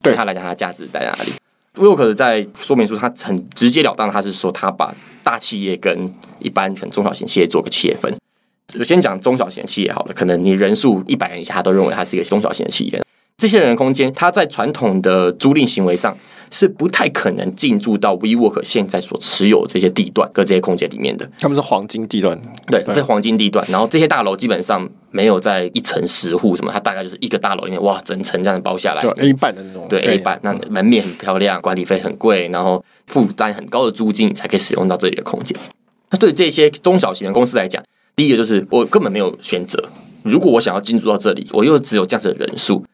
[0.00, 1.32] 对他来讲，他的价值在哪里
[1.78, 8.12] ？WeWork 在说明书，他很直截了当，他是说他把大企业跟一般可能中小型企业做个切分。
[8.66, 13.02] 就先讲中小型企业好了，可能你人数一百人以下，都认为它是一个中小型的企业。
[13.38, 16.14] 这些人的空间，他在传统的租赁行为上
[16.50, 21.28] 是不太可能进驻到 WeWork 现在所持有这些地段跟这些空间里面的。
[21.38, 23.66] 他们是黄金地段，对，在黄金地段。
[23.68, 35.56] 然后这些大楼基本上没有在一层十户什么，它大概就是一个大楼里面，哇，整层这样包下来，A 半的那种，对 A 半，那门面很漂亮，管理费很贵，然后负担很高的租金才可以使用到这里的空间。
[36.10, 37.82] 那对这些中小型的公司来讲，
[38.16, 39.82] 第一个就是我根本没有选择，
[40.22, 42.84] 如果我想要进驻到这里，我又只有这样子的人数。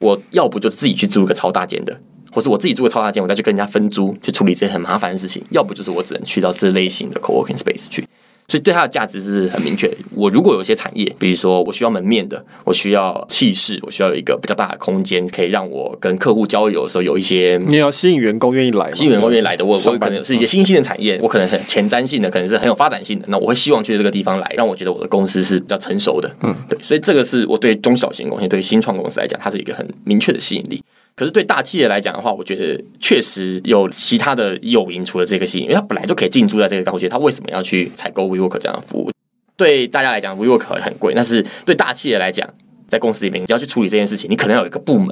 [0.00, 1.98] 我要不就自己去租一个超大间的，
[2.34, 8.04] 或是我自己租个超大间，我再去跟人家分租去处理这些很麻烦的事情；要不就是我只能去到这类型的 co-working space 去。
[8.46, 9.90] 所以对它的价值是很明确。
[10.10, 19.64] 我如果有一些产业，比如说我需要门面的，我需要气势，我需要有一个比较大的空间，可以让我跟客户交流的时候有一些，你要吸引员工愿意来，吸引员工愿意来的。
[19.64, 23.24] 我我可能是一些新兴的产业，我可能很前瞻性的，可能是很有发展性的。
[23.28, 26.30] 那我会希望去这个地方来，让我觉得我的公司是比较成熟的。
[26.42, 26.78] 嗯，对。
[26.82, 30.82] 所以这个是我对中小型公司、对新创公司来讲，它是一个很明确的吸引力。
[31.16, 39.10] 可是对大企业来讲的话，我觉得确实有其他的诱因，除了这个吸引，因为它本来就可以进驻在这个高阶，它为什么要去采购 WeWork 这样的服务？
[39.56, 42.48] 对大家来讲，WeWork 很贵，但是对大企业来讲，
[42.88, 45.08] 在公司里面你要去处理这件事情，你可能要有一个部门，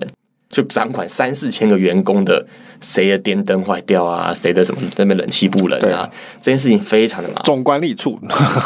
[0.50, 2.44] 就掌管三四千个员工的
[2.80, 6.10] 谁的电灯坏掉啊，谁的什么那边冷气不冷啊，
[6.40, 7.44] 这件事情非常的麻烦。
[7.44, 8.18] 总管理处，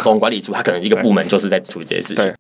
[0.03, 2.33] 总管理处，他可能一个部门就是在处理这些事情。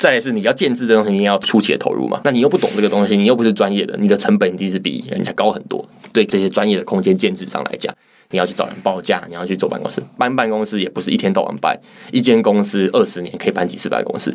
[0.00, 2.22] 再来是你要建制这东西，你要初期的投入嘛？
[2.24, 5.86] 那你又不懂这个东西，你又不是专业的，你的成本一定是比人家高很多。
[6.10, 7.94] 对这些专业的空间建制上来讲，
[8.30, 11.78] 你要去找人报价，你要去做办公室，搬办公室也不是一天到晚搬，
[12.12, 14.34] 一间公司二十年可以搬几次办公室，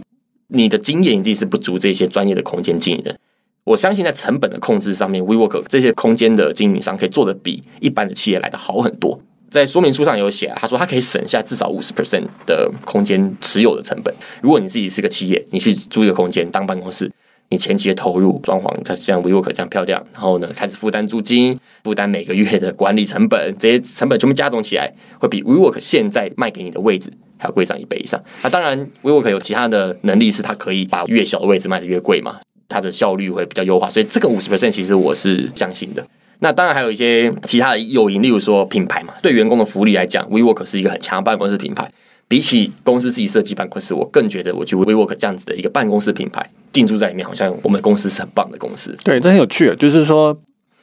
[0.50, 3.18] 你的经验一定是不足这些专业的空间经营人。
[3.64, 9.20] 我相信在成本的控制上面，WeWork 这些空间的经营商可以做得比一般的企业来的好很多。
[9.50, 14.14] 在说明书上有写，他说他可以省下至少五十 percent 的空间持有的成本。
[14.42, 17.10] 如果你自己是个企业，你去租一个空间当办公室，
[17.50, 28.22] 你前期的投入装潢，它像 WeWork 这样漂亮，然后呢开始负担租金，负担每个月的管理成本，这些成本全部加总起来，会比 WeWork 现在卖给你的位置还要贵上一倍以上。
[28.42, 33.90] 那当然，WeWork 有其他的能力，是它可以把越小的位置卖得越贵嘛，它的效率会比较优化。
[33.90, 36.06] 所以这个五十 percent 其实我是相信的。
[36.40, 39.14] 那当然还有一些其他的诱因，例如说品牌嘛。
[39.22, 41.92] 对员工的福利来讲，WeWork 是一个很强办公室品牌。
[42.28, 48.98] 比起公司自己设计办公室，我更觉得我去 WeWork 这样子的一个办公室品牌进驻在里面，好像我们公司是很棒的公司。
[49.04, 50.36] 对，这很有趣，就是说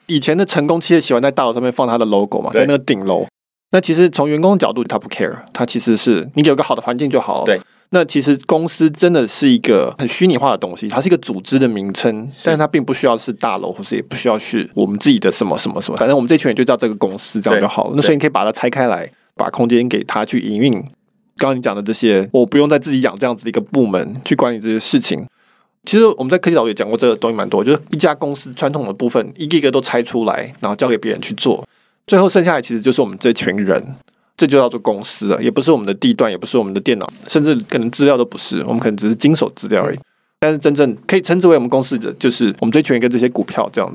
[0.06, 3.26] 以前的成功企业喜欢在大楼上面放他的 logo 嘛，在那个顶楼。
[3.72, 7.42] 那其实从员工的角度，他不 care，他其实是你有个好的环境就好。
[7.44, 7.60] 对。
[7.94, 17.92] 那其实公司真的是一个很虚拟化的东西，它是一个组织的名称，但是它并不需要是大楼，或是也不需要是我们自己的什么什么什么，反正我们这群人就叫这个公司，这样就好了。
[17.94, 20.72] 那所以你可以把它拆开来，把空间给它去营运。
[21.36, 25.26] 刚刚你讲的这些，我不用再自己养这样子的一个部门去管理这些事情。
[25.84, 31.62] 其实我们在科技岛也讲过这个东西蛮多，就是一家公司传统的部分一个一个都拆出来，然后交给别人去做，
[32.06, 33.94] 最后剩下来其实就是我们这群人。
[34.42, 39.98] 这就叫做公司了，也不是我们的地段，也不是我们的电脑，甚至可能资料都不是，我们可能只是经手资料而已。
[40.40, 43.88] 但是真正可以称之为我们公司的，就是我们这群人跟这些股票这样。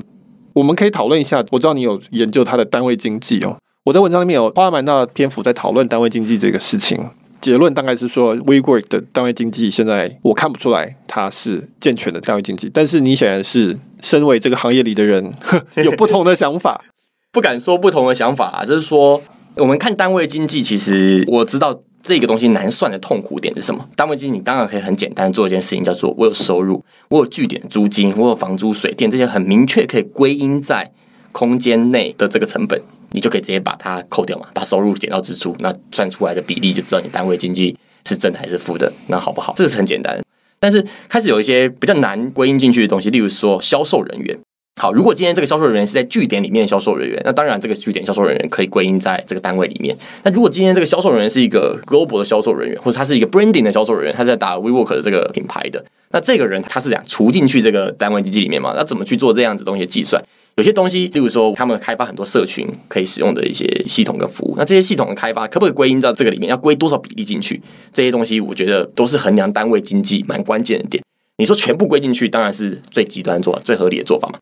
[0.54, 3.58] 我们可以讨论一下，我知道你有研究它的单位经济哦。
[3.84, 6.98] 我在文章里面有花了蛮大的篇幅在讨论单位经济这个事情。
[7.42, 12.70] 结论大概是说，WeWork 的单位经济现在我看不出来它是健全的单位经济。
[12.72, 15.30] 但是你显然是身为这个行业里的人，
[15.84, 16.82] 有不同的想法。
[17.30, 19.20] 不敢说不同的想法啊，就是说。
[19.58, 23.88] 我们看单位经济，其实我知道这个东西难算的痛苦点是什么。
[23.96, 30.90] 单位经济，你当然可以很简单做一件事情，叫做我有收入，我有据点租金，我有房租、水电这些很明确可以归因在
[31.32, 39.52] 空间内的这个成本，你就可以直接把它扣掉嘛，把收入减到支出，那算出来的比例就知道你单位经济是正还是负的，那好不好？
[39.56, 40.20] 这是很简单。
[40.60, 44.38] 但是开始有一些比较难归因进去的东西，例如说销售人员。
[44.78, 49.96] 好，如果今天这个销售人员是在据点里面的销售人员，那当然这个据点销售人员可以归因在这个单位里面。
[50.22, 58.72] 那如果今天这个销售人员是一个 global 的销售人员，或者他是一个 branding 的销售人员，他在打 WeWork 的这个品牌的，那这个人他是想除进去这个单位经济里面嘛？
[58.76, 60.22] 那怎么去做这样子东西的计算？
[60.56, 66.48] 有些东西，例如说他们开发很多社群可以使用的一些系统跟服务，那这些系统的开发可不可以归因到这个里面？
[66.48, 67.60] 要归多少比例进去？
[67.92, 71.02] 这些东西我觉得都是衡量单位经济蛮关键的点。
[71.36, 74.38] 你说全部归进去，当然是最极端做法，最合理的做法嘛。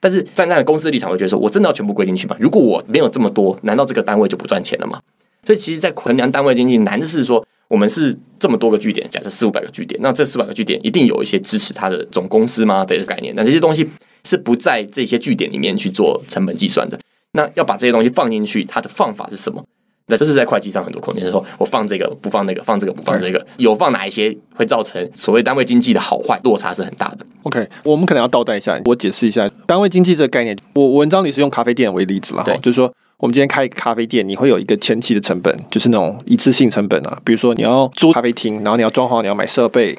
[0.00, 2.36] 但是站在公司立场，会觉得说我真的要全部归进去吗？
[2.38, 5.00] 如果我没有这么多，难道这个单位就不赚钱了吗？
[5.44, 12.84] 所以其实，在衡量单位经济，难的是说我们是这么多个据点，假设四五百个据点，那这四百个据点一定有一些支持它的总公司吗？
[12.84, 13.88] 这个概念，那这些东西。
[14.24, 16.98] 是不在这些据点里面去做成本计算的。
[17.32, 19.64] 那要把这些东西放进去，它的方法是什么？
[20.08, 21.22] 那这是在会计上很多空间。
[21.22, 27.24] 就是说我放这个不放那个，放这个不放这个，有放哪一些会造成所谓单位经济的好坏落差是很大的。
[27.44, 30.56] OK，我们可能要倒带一下，我解释一下单位经济这个概念。
[30.74, 39.96] 我文章里是用咖啡店为例子了，对，就是说我们今天开一个咖啡店，你会有一个前期的成本，就是那种一次性成本啊，比如说你要租咖啡厅，然后你要装潢，你要买设备，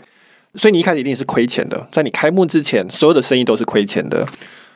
[0.56, 1.88] 所以你一开始一定是亏钱的。
[1.91, 4.26] 在你开幕之前，所有的生意都是亏钱的。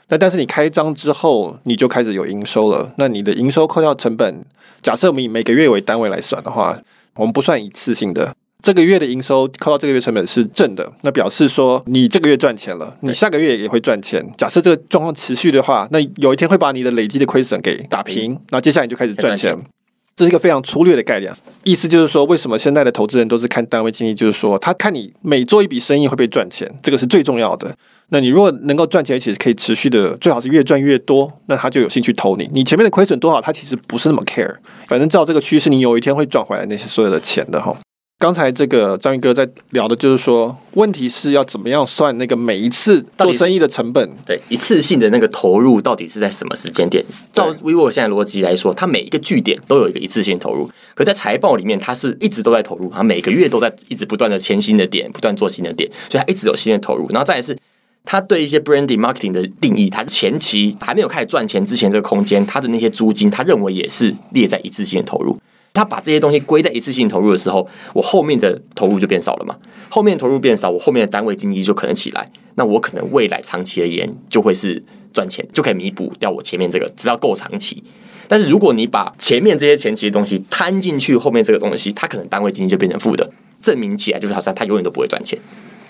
[0.09, 2.93] 那但是你开张之后，你就开始有营收了。
[2.97, 4.45] 那你的营收扣掉成本，
[4.81, 6.79] 假设我们以每个月为单位来算的话，
[7.15, 8.35] 我们不算一次性的。
[8.61, 14.25] 这个月的营收扣到这个月成本是正的，那表示说你这个月赚钱了，你下个月也会赚钱。
[14.37, 19.57] 假设这个状况持续的话，那有一天会把你的累积的亏损给打平，那接下来你就开始赚钱。
[20.15, 24.13] 这是一个非常粗略的概念，意思就是说，为什么现在的投资人都是看单位经济？
[24.13, 27.75] 就是说，他看你每做一笔生意会不会赚钱，这个是最重要的。
[28.09, 32.47] 那你如果能够赚钱，其实可以持续的，最好是越赚越多，那他就有兴趣投你。
[32.53, 34.55] 你前面的亏损多少，他其实不是那么 care，
[34.87, 37.75] 反正照这个趋势，你有一天会赚回来那些所有的钱的哈。
[38.23, 44.09] 刚才这个章鱼哥在聊的就是说，问题是要怎么样算那个每一次做生意的成本？
[44.25, 47.03] 对，一次性的那个投入到底是在什么时间点？
[47.33, 57.05] 照 vivo 现在逻辑来说，它每一个据点都有一个一次性投入，可在财报里面，它是一直都在投入，它每个月都在一直不断的签新的点，不断做新的点，所以它一直有新的投入。
[57.09, 57.57] 然后再来是，
[58.05, 65.37] 它对一些 branding marketing 的定义，它前期还没有开始赚钱之前，这个空间它的那些租金，他认为也是列在一次性的投入。
[65.73, 69.55] 他把这些东西归在一次性投入的时候，我后面的投入就变少了嘛。
[69.89, 72.25] 后面投入变少，我后面的单位经济就可能起来。
[72.55, 74.81] 那我可能未来长期而言就会是
[75.11, 77.83] 赚钱，就可以弥补掉我前面这个，只要够长期。
[78.27, 85.37] 但是如果你把前面这些前期的东西摊进去，后面这个东西，它可能单位经济就变成负的，证明起来就是好像它永远都不会赚钱。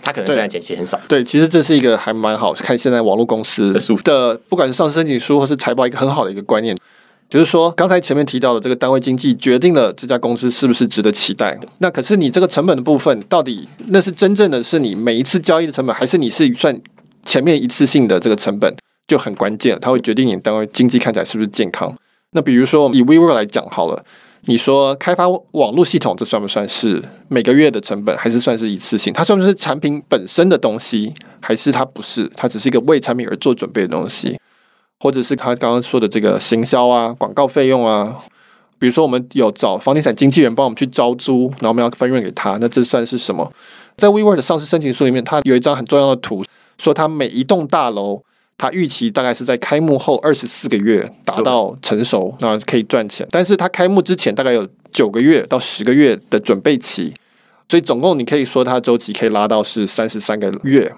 [0.01, 0.99] 它可能现在减息很少。
[1.07, 3.71] 对，其实这是一个还蛮好看现在网络公司
[4.03, 6.75] 的，不管是上市申请书或是财报，一个很好的一个观念。
[7.33, 11.59] 就是说，刚才前面提到的这个单位经济决定了这家公司是不是值得期待。
[11.79, 16.79] 那可是你这个成本的部分，到底那是真正的是你每一次交易的成本，还是你是算
[17.25, 18.71] 前面一次性的这个成本
[19.07, 21.91] 就很关键，它会决定你单位经济看起来是不是健康。
[22.33, 24.05] 那比如说以 w e w o r 来讲好了，
[24.41, 29.11] 你说开发网络系统，这算不算是每个月的成本，还是算是一次性？
[29.11, 32.29] 它算不算是产品本身的东西，还是它不是？
[32.35, 34.39] 它只是一个为产品而做准备的东西？
[35.03, 38.15] 或者是他刚刚说的这个行销啊、广告费用啊，
[38.79, 43.51] 比如说我们有找房地产经纪人帮我们去招租，然后我们要分润给他，那这算是什么？
[43.97, 46.41] 在 WeWork 的上市申请书里面，它有一张很重要的图，
[46.77, 48.23] 说它每一栋大楼，
[48.57, 53.27] 它预期大概是在开幕后二十四个月达到成熟，那可以赚钱。
[53.29, 57.13] 但是它开幕之前大概有九个月到十个月的准备期，
[57.67, 60.93] 所以总共你可以说它周期可以拉到是三十三个月。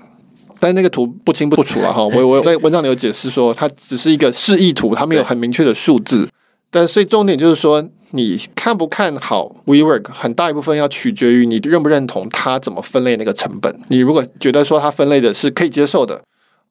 [0.66, 6.28] 但那个图不清不楚啊哈，我我在文章里有解释说，它只是一个示意图，它没有很明确的数字。
[6.72, 13.80] 但所以重点就是说，你看不看好 WeWork，很大一部分要取决于你认不认同它怎么分类那个成本。
[13.90, 16.20] 你如果觉得说它分类的是可以接受的，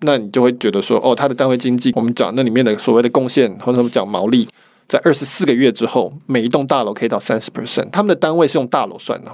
[0.01, 4.49] 那你就会觉得说，哦，它的单位经济，我们讲那里面的所谓的贡献，或者我们讲毛利，
[4.89, 7.89] 在二十四个月之后，每一栋大楼可以到三十 percent。
[7.91, 9.31] 他们的单位是用大楼算的。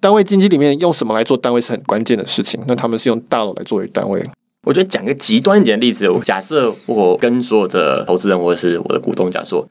[0.00, 2.60] 单位经济里面用什么来做单位是很关键的事情。
[2.66, 4.22] 那他们是用大楼来作为单位。
[4.64, 9.66] 我觉得讲个极端一点的例子，假设我跟所有的投资人或者是我的股东讲说，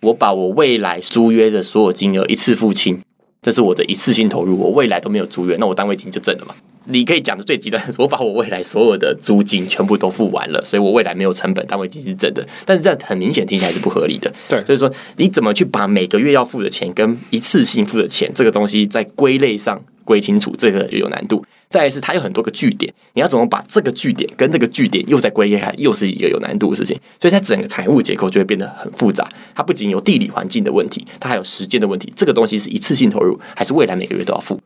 [0.00, 3.00] 我把我未来租约的所有金额一次付清，
[3.40, 6.54] 这是我的一次性投入，我未来都没有租约，那我单位金就挣了嘛。
[6.90, 12.46] 你可以讲的最极端是， 我把我未来所有的租金全部都付完了，所以我未来没有成本，单位金是挣的。
[12.64, 14.32] 但是这样很明显听起来是不合理的。
[14.48, 21.44] 对，所以说你怎么去把每个月要付的钱跟一次性付的钱这个东西在归类上归清楚，这个就有难度。
[21.68, 26.98] 再来是它有很多个据点，你要怎么把这个据点跟那个据点又再归一开，又是一个有难度的事情。
[27.20, 29.28] 所以它整个财务结构就会变得很复杂。
[29.54, 32.10] 它不仅有地理环境的问题，它还有时间的问题。
[32.16, 34.58] 这个东西是一次性投入，还是未来每个月都要付？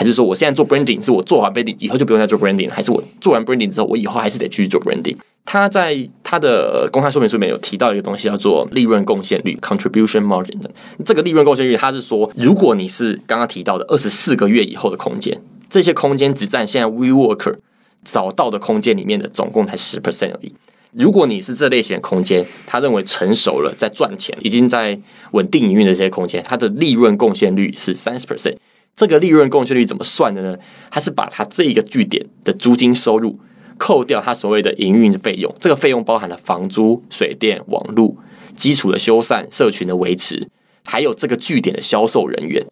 [0.00, 5.14] 还是说我现在做 branding，是我做完 branding 以后就不用再做 branding，还是我做完 branding 之后，我以后还是得继续做 branding？
[5.44, 10.58] 他在他的公开说明书里面有提到一个东西，叫做利润贡献率 （contribution margin）。
[11.04, 15.38] 这个利润贡献率，它是说，如果你是刚刚提到的二十四个月以后的空间，
[15.68, 17.56] 这些空间只占现在 WeWorker
[18.02, 20.54] 找到的空间里面的总共才十 percent 而已。
[20.92, 24.98] 如果你是这类型的空间，他认为成熟了，在赚钱，已经在
[25.32, 28.56] 稳定营运的这些空间，它的利润贡献率是三十 percent。
[29.00, 30.58] 这个利润贡献率怎么算的呢？
[30.90, 33.38] 它是把它这一个据点的租金收入
[33.78, 38.14] 扣掉它所谓的营运费用，这个费用包含了房租、水电、网络、
[38.54, 40.48] 基础的修缮、社群的维持，
[40.84, 42.66] 还有这个据点的销售人员，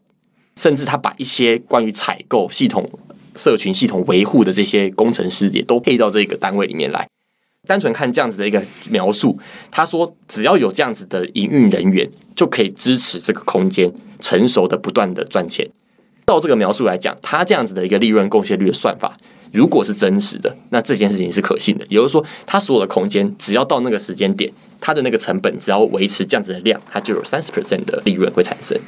[0.57, 2.91] 甚至他把一些关于采购系统、
[3.35, 7.09] 社群系统维护的这些工程师也都配到这个单位里面来。
[7.67, 9.39] 单纯看这样子的一个描述，
[9.71, 15.67] 他说只要有这样子的营运人员，就可以支持这个空间成熟的不断的赚钱。
[16.29, 19.17] 照这个描述来讲，他这样子的一个利润贡献率的算法，
[19.51, 21.87] 如果是真实的，那这件事情是可信的。
[21.89, 28.79] 也就是说，他所有的空间只要到那个时间点，他的那个成本只要维持这样子的量，它就有三十 percent 的利润会产生。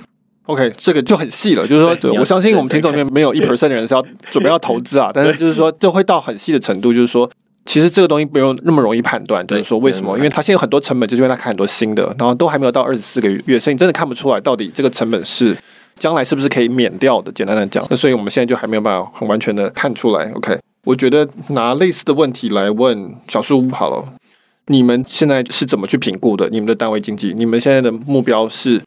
[0.44, 7.30] OK，这个就很细了，就是说，对，我相信我们听众里面没有一 percent 的人是要准备要投资啊， 但是就是说，就会到很细的程度，就是说。
[7.66, 10.16] 其实这个东西没有那么容易判断，就是说为什么？
[10.16, 15.54] 因为它现在有很多成本，就是因为它开很多新的，然后都还没有到二十四个月，所以你真的看不出来到底这个成本是
[15.98, 17.30] 将来是不是可以免掉的。
[17.32, 20.30] 简单的讲，那所以我们现在就还没有办法很完全的看出来。
[20.32, 24.12] OK，我觉得拿类似的问题来问小树屋好了，
[24.66, 26.48] 你们现在是怎么去评估的？
[26.50, 28.82] 你们的单位经济，你们现在的目标是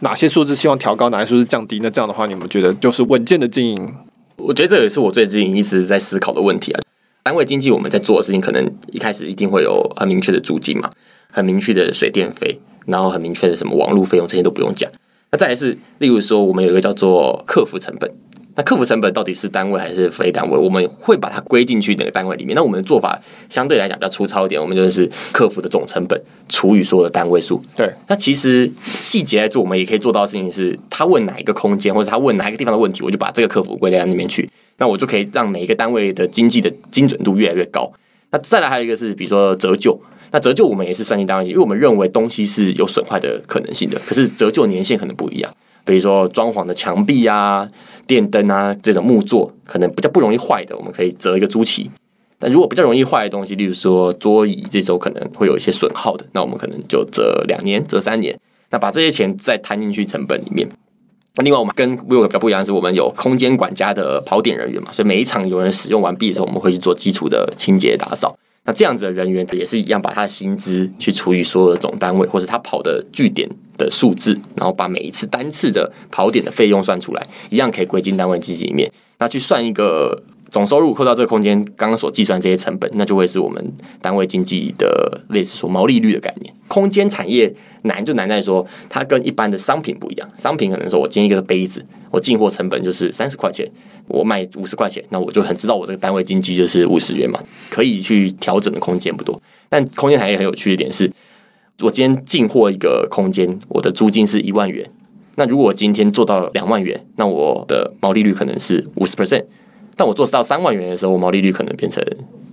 [0.00, 1.80] 哪些数字希望调高，哪些数字降低？
[1.82, 3.94] 那这样的话，你们觉得就是稳健的经营？
[4.36, 6.80] 我觉得这也是我最近一直在思考的问题啊。
[7.22, 10.90] 单位经济我们在做的事情，可能一开始一定会有很明确的租金嘛，
[11.30, 14.90] 很明确的水电费，然后很明确的什么网络费用，这些都不用讲。
[15.34, 18.08] 那再来是，例如说，我们有一个叫做客服成本。
[18.54, 20.56] 那客服成本到底是单位还是非单位？
[20.56, 22.54] 我们会把它归进去哪个单位里面。
[22.54, 23.20] 那我们的做法
[23.50, 27.60] 相对来讲比较粗糙一点，我们就是客服的总成本除以所有的单位数。
[27.76, 27.92] 对。
[28.06, 28.70] 那其实
[29.00, 34.48] 细节来做，我们也可以做到的事情是，他问哪一个空间，或者他问哪一个地方的问题，我就把这个客服归在那边去。
[34.78, 37.92] 那我就可以让每一个单位的经济的精准度越来越高。
[38.34, 39.96] 那再来还有一个是，比如说折旧。
[40.32, 45.54] 那折旧我们也是算进单位，因为我们认为东西是有损坏的可能性的，可是折旧年限可能不一样。
[45.84, 47.68] 比如说装潢的墙壁啊、
[48.08, 51.88] 电灯啊这种木作，可能比较不容易坏的，我们可以折一个租期。
[52.40, 58.36] 但如果比较容易坏的东西，例如说桌椅这种可能会有一些损耗的，那我们可能就折两年、折三年。
[58.70, 60.68] 那把这些钱再摊进去成本里面。
[61.36, 68.36] 那另外我们跟 v i v o 比较不一样的是，我们有空间管家的跑点人员嘛，所以每一场有人使用完毕的时候，我们会去做基础的清洁打扫。
[68.66, 78.90] 那这样子的人员也是一样，把他的薪资去除以所有的总单位，或是他跑的据点的数字，然后把每一次单次的跑点的费用算出来，一样可以归进单位经济里面。
[79.18, 80.22] 那去算一个
[80.54, 86.54] 总收入扣到这个空间刚刚所计算这些成本，那就会是我们单位经济的类似说毛利率的概念。
[86.68, 87.52] 空间产业
[87.82, 90.30] 难就难在说，它跟一般的商品不一样。
[90.36, 93.68] 商品可能说我进一个杯子，我进货成本就是三十块钱。
[94.06, 99.42] 我卖五十块钱，那我就很知道我这个单位经济就是五十元嘛，可以去调整的空间不多。
[99.68, 101.10] 但空间产业很有趣的点是，
[101.80, 104.88] 我今天进货一个空间，我的租金是一万元。
[105.34, 109.46] 那如果我今天做到两万元，那我的毛利率可能是五十 percent。
[109.96, 112.04] 但我做到三万元的时候，我毛利率可能变成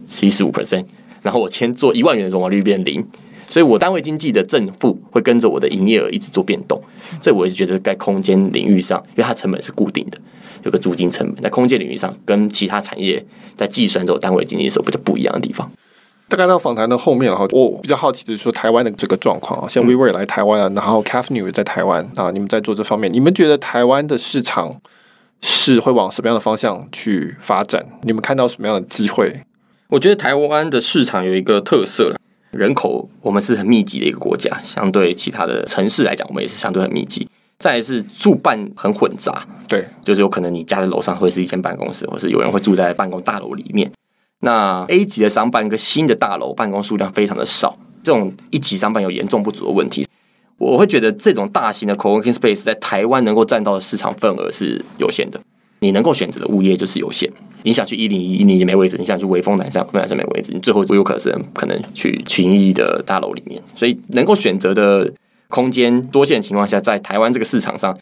[0.05, 0.85] 七十五 percent。
[1.21, 3.05] 然后我先做一万元的时候，毛利率变零。
[3.47, 6.81] 所以我单位经济的正负会跟着我的营业额一直做变动。
[7.21, 10.17] 这我也是觉得在空间领域上，因为它成本是固定的。
[10.63, 13.23] 有个租金成本，在空间领域上，跟其他产业
[13.57, 15.69] 在计算这种单位经济的时候，比较不一样的地方。
[16.29, 24.79] 大概到访谈的后面，然后我比较好奇的是说，台湾的这个状况啊，像 WeWork 来台湾啊，然后 Cafe New 在台湾啊，你们在做这方面，你们觉得台湾的市场
[25.41, 27.85] 是会往什么样的方向去发展？
[28.03, 29.43] 你们看到什么样的机会？
[29.89, 32.17] 我觉得台湾的市场有一个特色了，
[32.51, 37.27] 人口我们是很密集的一个国家，相对其他的城市来讲，我们也是相对很密集。
[37.59, 43.91] 再来是住办很混杂，对，就是有可能你家的楼上会是一间办公室，或是有人会住在办公大楼里面。
[44.39, 50.07] 那 A 级的商办跟新的大楼办公数量非常的少，这种一级商办有严重不足的问题。
[50.61, 55.41] 我会觉得这种大型的 co-working space 在台湾能够占到的市场份额是有限的，
[55.79, 57.27] 你能够选择的物业就是有限。
[57.63, 60.51] 你想去一零一，你也没位置；你想去微风南山，风南山没位置。
[60.53, 65.11] 你最后有可能可能去群益的大楼里面，所以能够选择的。
[65.53, 67.97] 空间多线的情况下，在台湾这个市场上，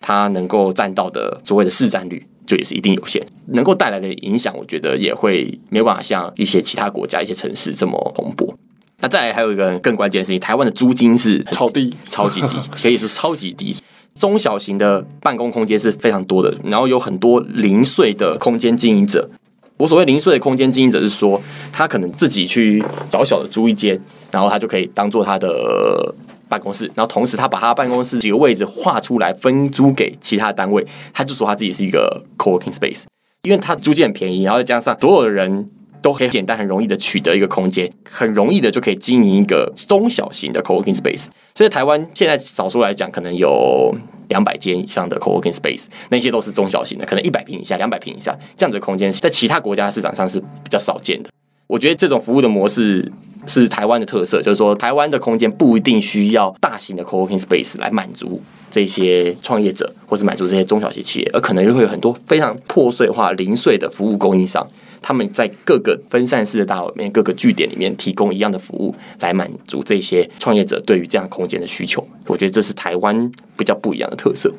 [0.00, 8.54] 它能够占到的所谓的市占率就也是一定有限，能够带来的影响，我觉得也会没有办法像一些其他国家、一些城市这么蓬勃。
[9.02, 13.74] 那再来还有一个更关键的事情，台湾的租金是超低，超级低，可以说超级低。
[14.14, 19.28] 中小型的办公空间是非常多的，然后有很多零碎的空间经营者，
[19.76, 21.42] 我所谓零碎的空间经营者是说，
[21.72, 22.80] 他可能自己去
[23.10, 24.00] 小小的租一间，
[24.30, 26.14] 然后他就可以当做他的
[26.48, 33.02] 办公室，然后同时他把他办公室几个位置划出来分租给其他单位，他就说他自己是一个 co-working space，
[33.42, 35.68] 因为他租金很便宜，然后再加上所有的人。
[36.02, 41.26] 都很简单、很容易的取得一个空间，很容易的就可以经营一个中小型的 co-working space。
[41.54, 43.94] 所以台湾现在少数来讲，可能有
[44.28, 51.30] 两百间以上的 co-working space，那些都是中小型的，可能一百平以下、两百平以下这样子的空间，在其他国家市场上是比较少见的。
[51.68, 53.10] 我觉得这种服务的模式
[53.46, 64.66] 是台湾的特色，就是说台湾的空间不一定需要大型的 co-working space 来满足这些创业者，或是满足这些中小型企业，而可能又会有很多非常破碎化、零碎的服务供应商。
[65.02, 72.06] 他们在各个分散式的大楼里面、各个据点里面提供一样的服务，来满足这些创业者对于这样空间的需求。
[72.26, 74.50] 我觉得这是台湾比较不一样的特色。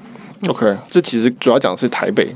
[0.48, 2.28] OK，这其实主要讲的是台北，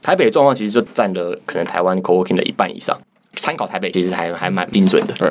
[0.00, 2.96] 台北的状况其实就占了可能台湾 coworking 的一半以上。
[3.34, 5.14] 参考台北其实还还蛮精准的。
[5.14, 5.30] 对，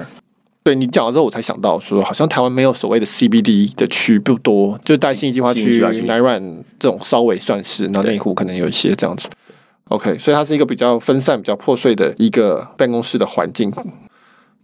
[0.64, 6.42] 对你讲了之后，我才想到说，好像台湾没有所谓的 CBD 的区不多，就带信义计划区、南软
[6.78, 9.30] 这种稍微算是，然后内湖可能有一些这样子。
[9.90, 13.72] OK，所以它是一个比较分散、比较破碎的一个办公室的环境。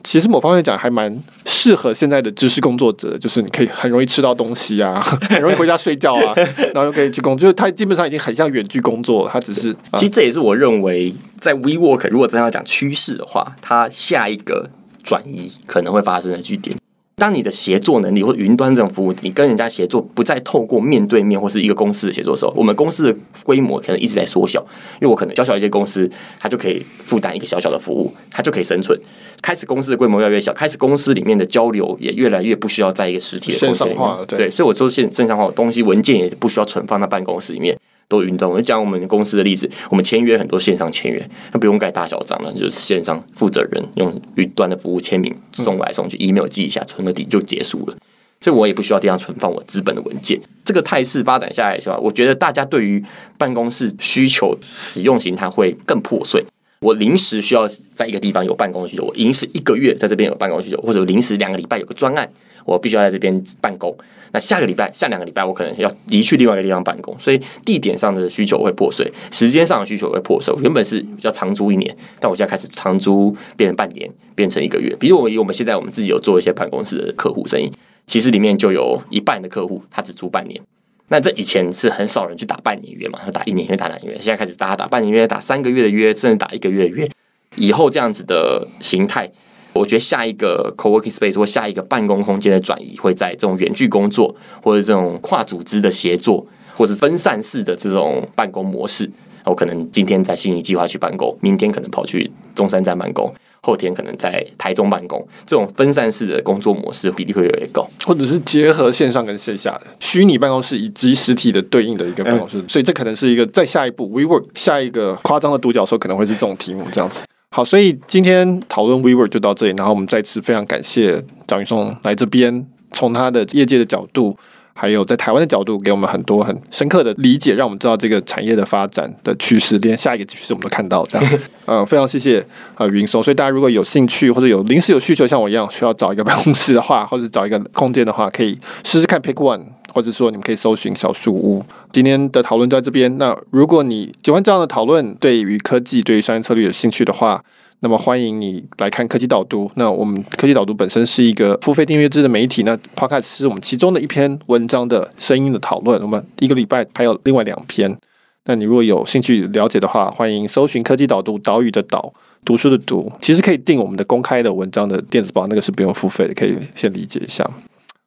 [0.03, 1.15] 其实某方面讲，还蛮
[1.45, 4.99] 适合现在的知识工作者，就是你可以很容易吃到东西啊，
[5.29, 6.33] 很容易回家睡觉啊，
[6.73, 7.41] 然后又可以去工作。
[7.41, 9.29] 就是它基本上已经很像远距工作了。
[9.31, 14.71] 它只是，其实这也是我认为，在 WeWork 如果真的要讲趋势的话，它下一个
[15.03, 16.75] 转移可能会发生的据点。
[17.21, 24.59] 当你的协作能力或云端这种服务，你跟人家协作不再透过面对面或是一个公司的协作的时候，我们公司的规模可能一直在缩小，
[24.99, 26.09] 因为我可能小小一些公司，
[26.39, 28.99] 它就可以负担一个小小的服务，它就可以生存。
[29.39, 34.07] 开始公司的规模越来越小，开始公司里面的交流也越来越不需要在一个实体的空间里面。
[34.27, 37.77] 对，所以我说现线上化的东西文件也不需要存放在办公室里面。
[38.11, 47.95] 都云端，我就讲我们公司的例子，我们签约很多线上签约，那不用盖大小章了，就是线上负责人用云端的服务签名，送来送去，email 寄一下，存个底就结束了。
[48.41, 50.37] 所以我也不需要地方存放我资本的文件。
[50.65, 53.01] 这个态势发展下来的话，我觉得大家对于
[53.37, 56.43] 办公室需求使用形态会更破碎。
[56.81, 62.27] 我临时需要在一个地方有办公需求，我临时一个月在这边有办公需求，或者临时两个礼拜有个专案。
[62.65, 63.95] 我必须要在这边办公，
[64.31, 70.53] 那下个礼拜、下两个礼拜，我可能要离去另外一个地方办公，所以地点上的需求会破碎，时间上的需求会破碎。
[70.61, 74.95] 原本是要长租一年，但我现在开始长租变成半年，变成一个月。
[74.99, 77.71] 比如我以我们现在我们自己有做一些办公室的客户生意，
[78.05, 80.61] 其实里面就有一半的客户他只租半年。
[81.09, 87.09] 那这以前是很少人去打半年约嘛，要打一年约、打两年约，现在开始大家打半年约、打三个月的约，甚至打一个月的约。
[87.57, 89.29] 以后这样子的形态。
[89.73, 96.45] 我觉得下一个 co-working space 或下一个办公空间的转移，会在这种远距工作，或者这种跨组织的协作，
[96.75, 99.09] 或者分散式的这种办公模式。
[99.45, 105.25] 我可能今天在信义计划去办公，明天可能跑去中山站办公，后天可能在台中办公。
[105.47, 112.59] 这种分散式的工作模式比例会越来越高，或者是结合线上跟线下的虚拟办公室以及实体的对应的一个办公室。
[112.59, 117.21] 嗯、所以这可能是一个在下一步 WeWork 下一个夸张的独角兽，可能会是这种题目这样子。
[117.53, 124.37] 好，所以今天讨论 WeWork 就到这里，然后我们再次非常感谢张云松来这边，从他的业界的角度，
[124.73, 131.39] 还有在台湾的角度，给我们很多很深刻的理解，让我们知道这个产业的发展的趋势，连下一个趋势我们都看到这样。
[131.65, 132.45] 呃，非常谢谢
[132.77, 133.21] 呃云松。
[133.21, 139.63] 所以大家如果有兴趣或者有临时有需求，像我一样需要找一个办公室的话，或者找一个空间的话，可以试试看 Pick One。
[139.93, 141.61] 或者说，你们可以搜寻小树屋。
[141.91, 143.17] 今天的讨论就在这边。
[143.17, 147.43] 那如果你喜欢这样的讨论，对于科技、对于商业策略有兴趣的话，
[147.81, 149.69] 那么欢迎你来看科技导读。
[149.75, 156.01] 那我们科技导读本身是一个付费订阅制的媒体，那 Podcast 是我们其中的一篇文章的声音的讨论。
[156.01, 157.97] 我们一个礼拜还有另外两篇。
[158.45, 162.13] 那你如果有兴趣了解的话，欢迎搜寻科技导读，岛屿的岛，
[162.43, 163.11] 读书的读。
[163.21, 167.47] 其实可以订我们的公开的文章的电子报，那个是不用付费的，可以先理解一下。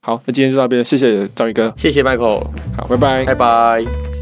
[0.00, 2.44] 好，那今天就到这边，谢谢章鱼哥，谢谢 Michael，
[2.76, 4.13] 好，拜拜，拜拜。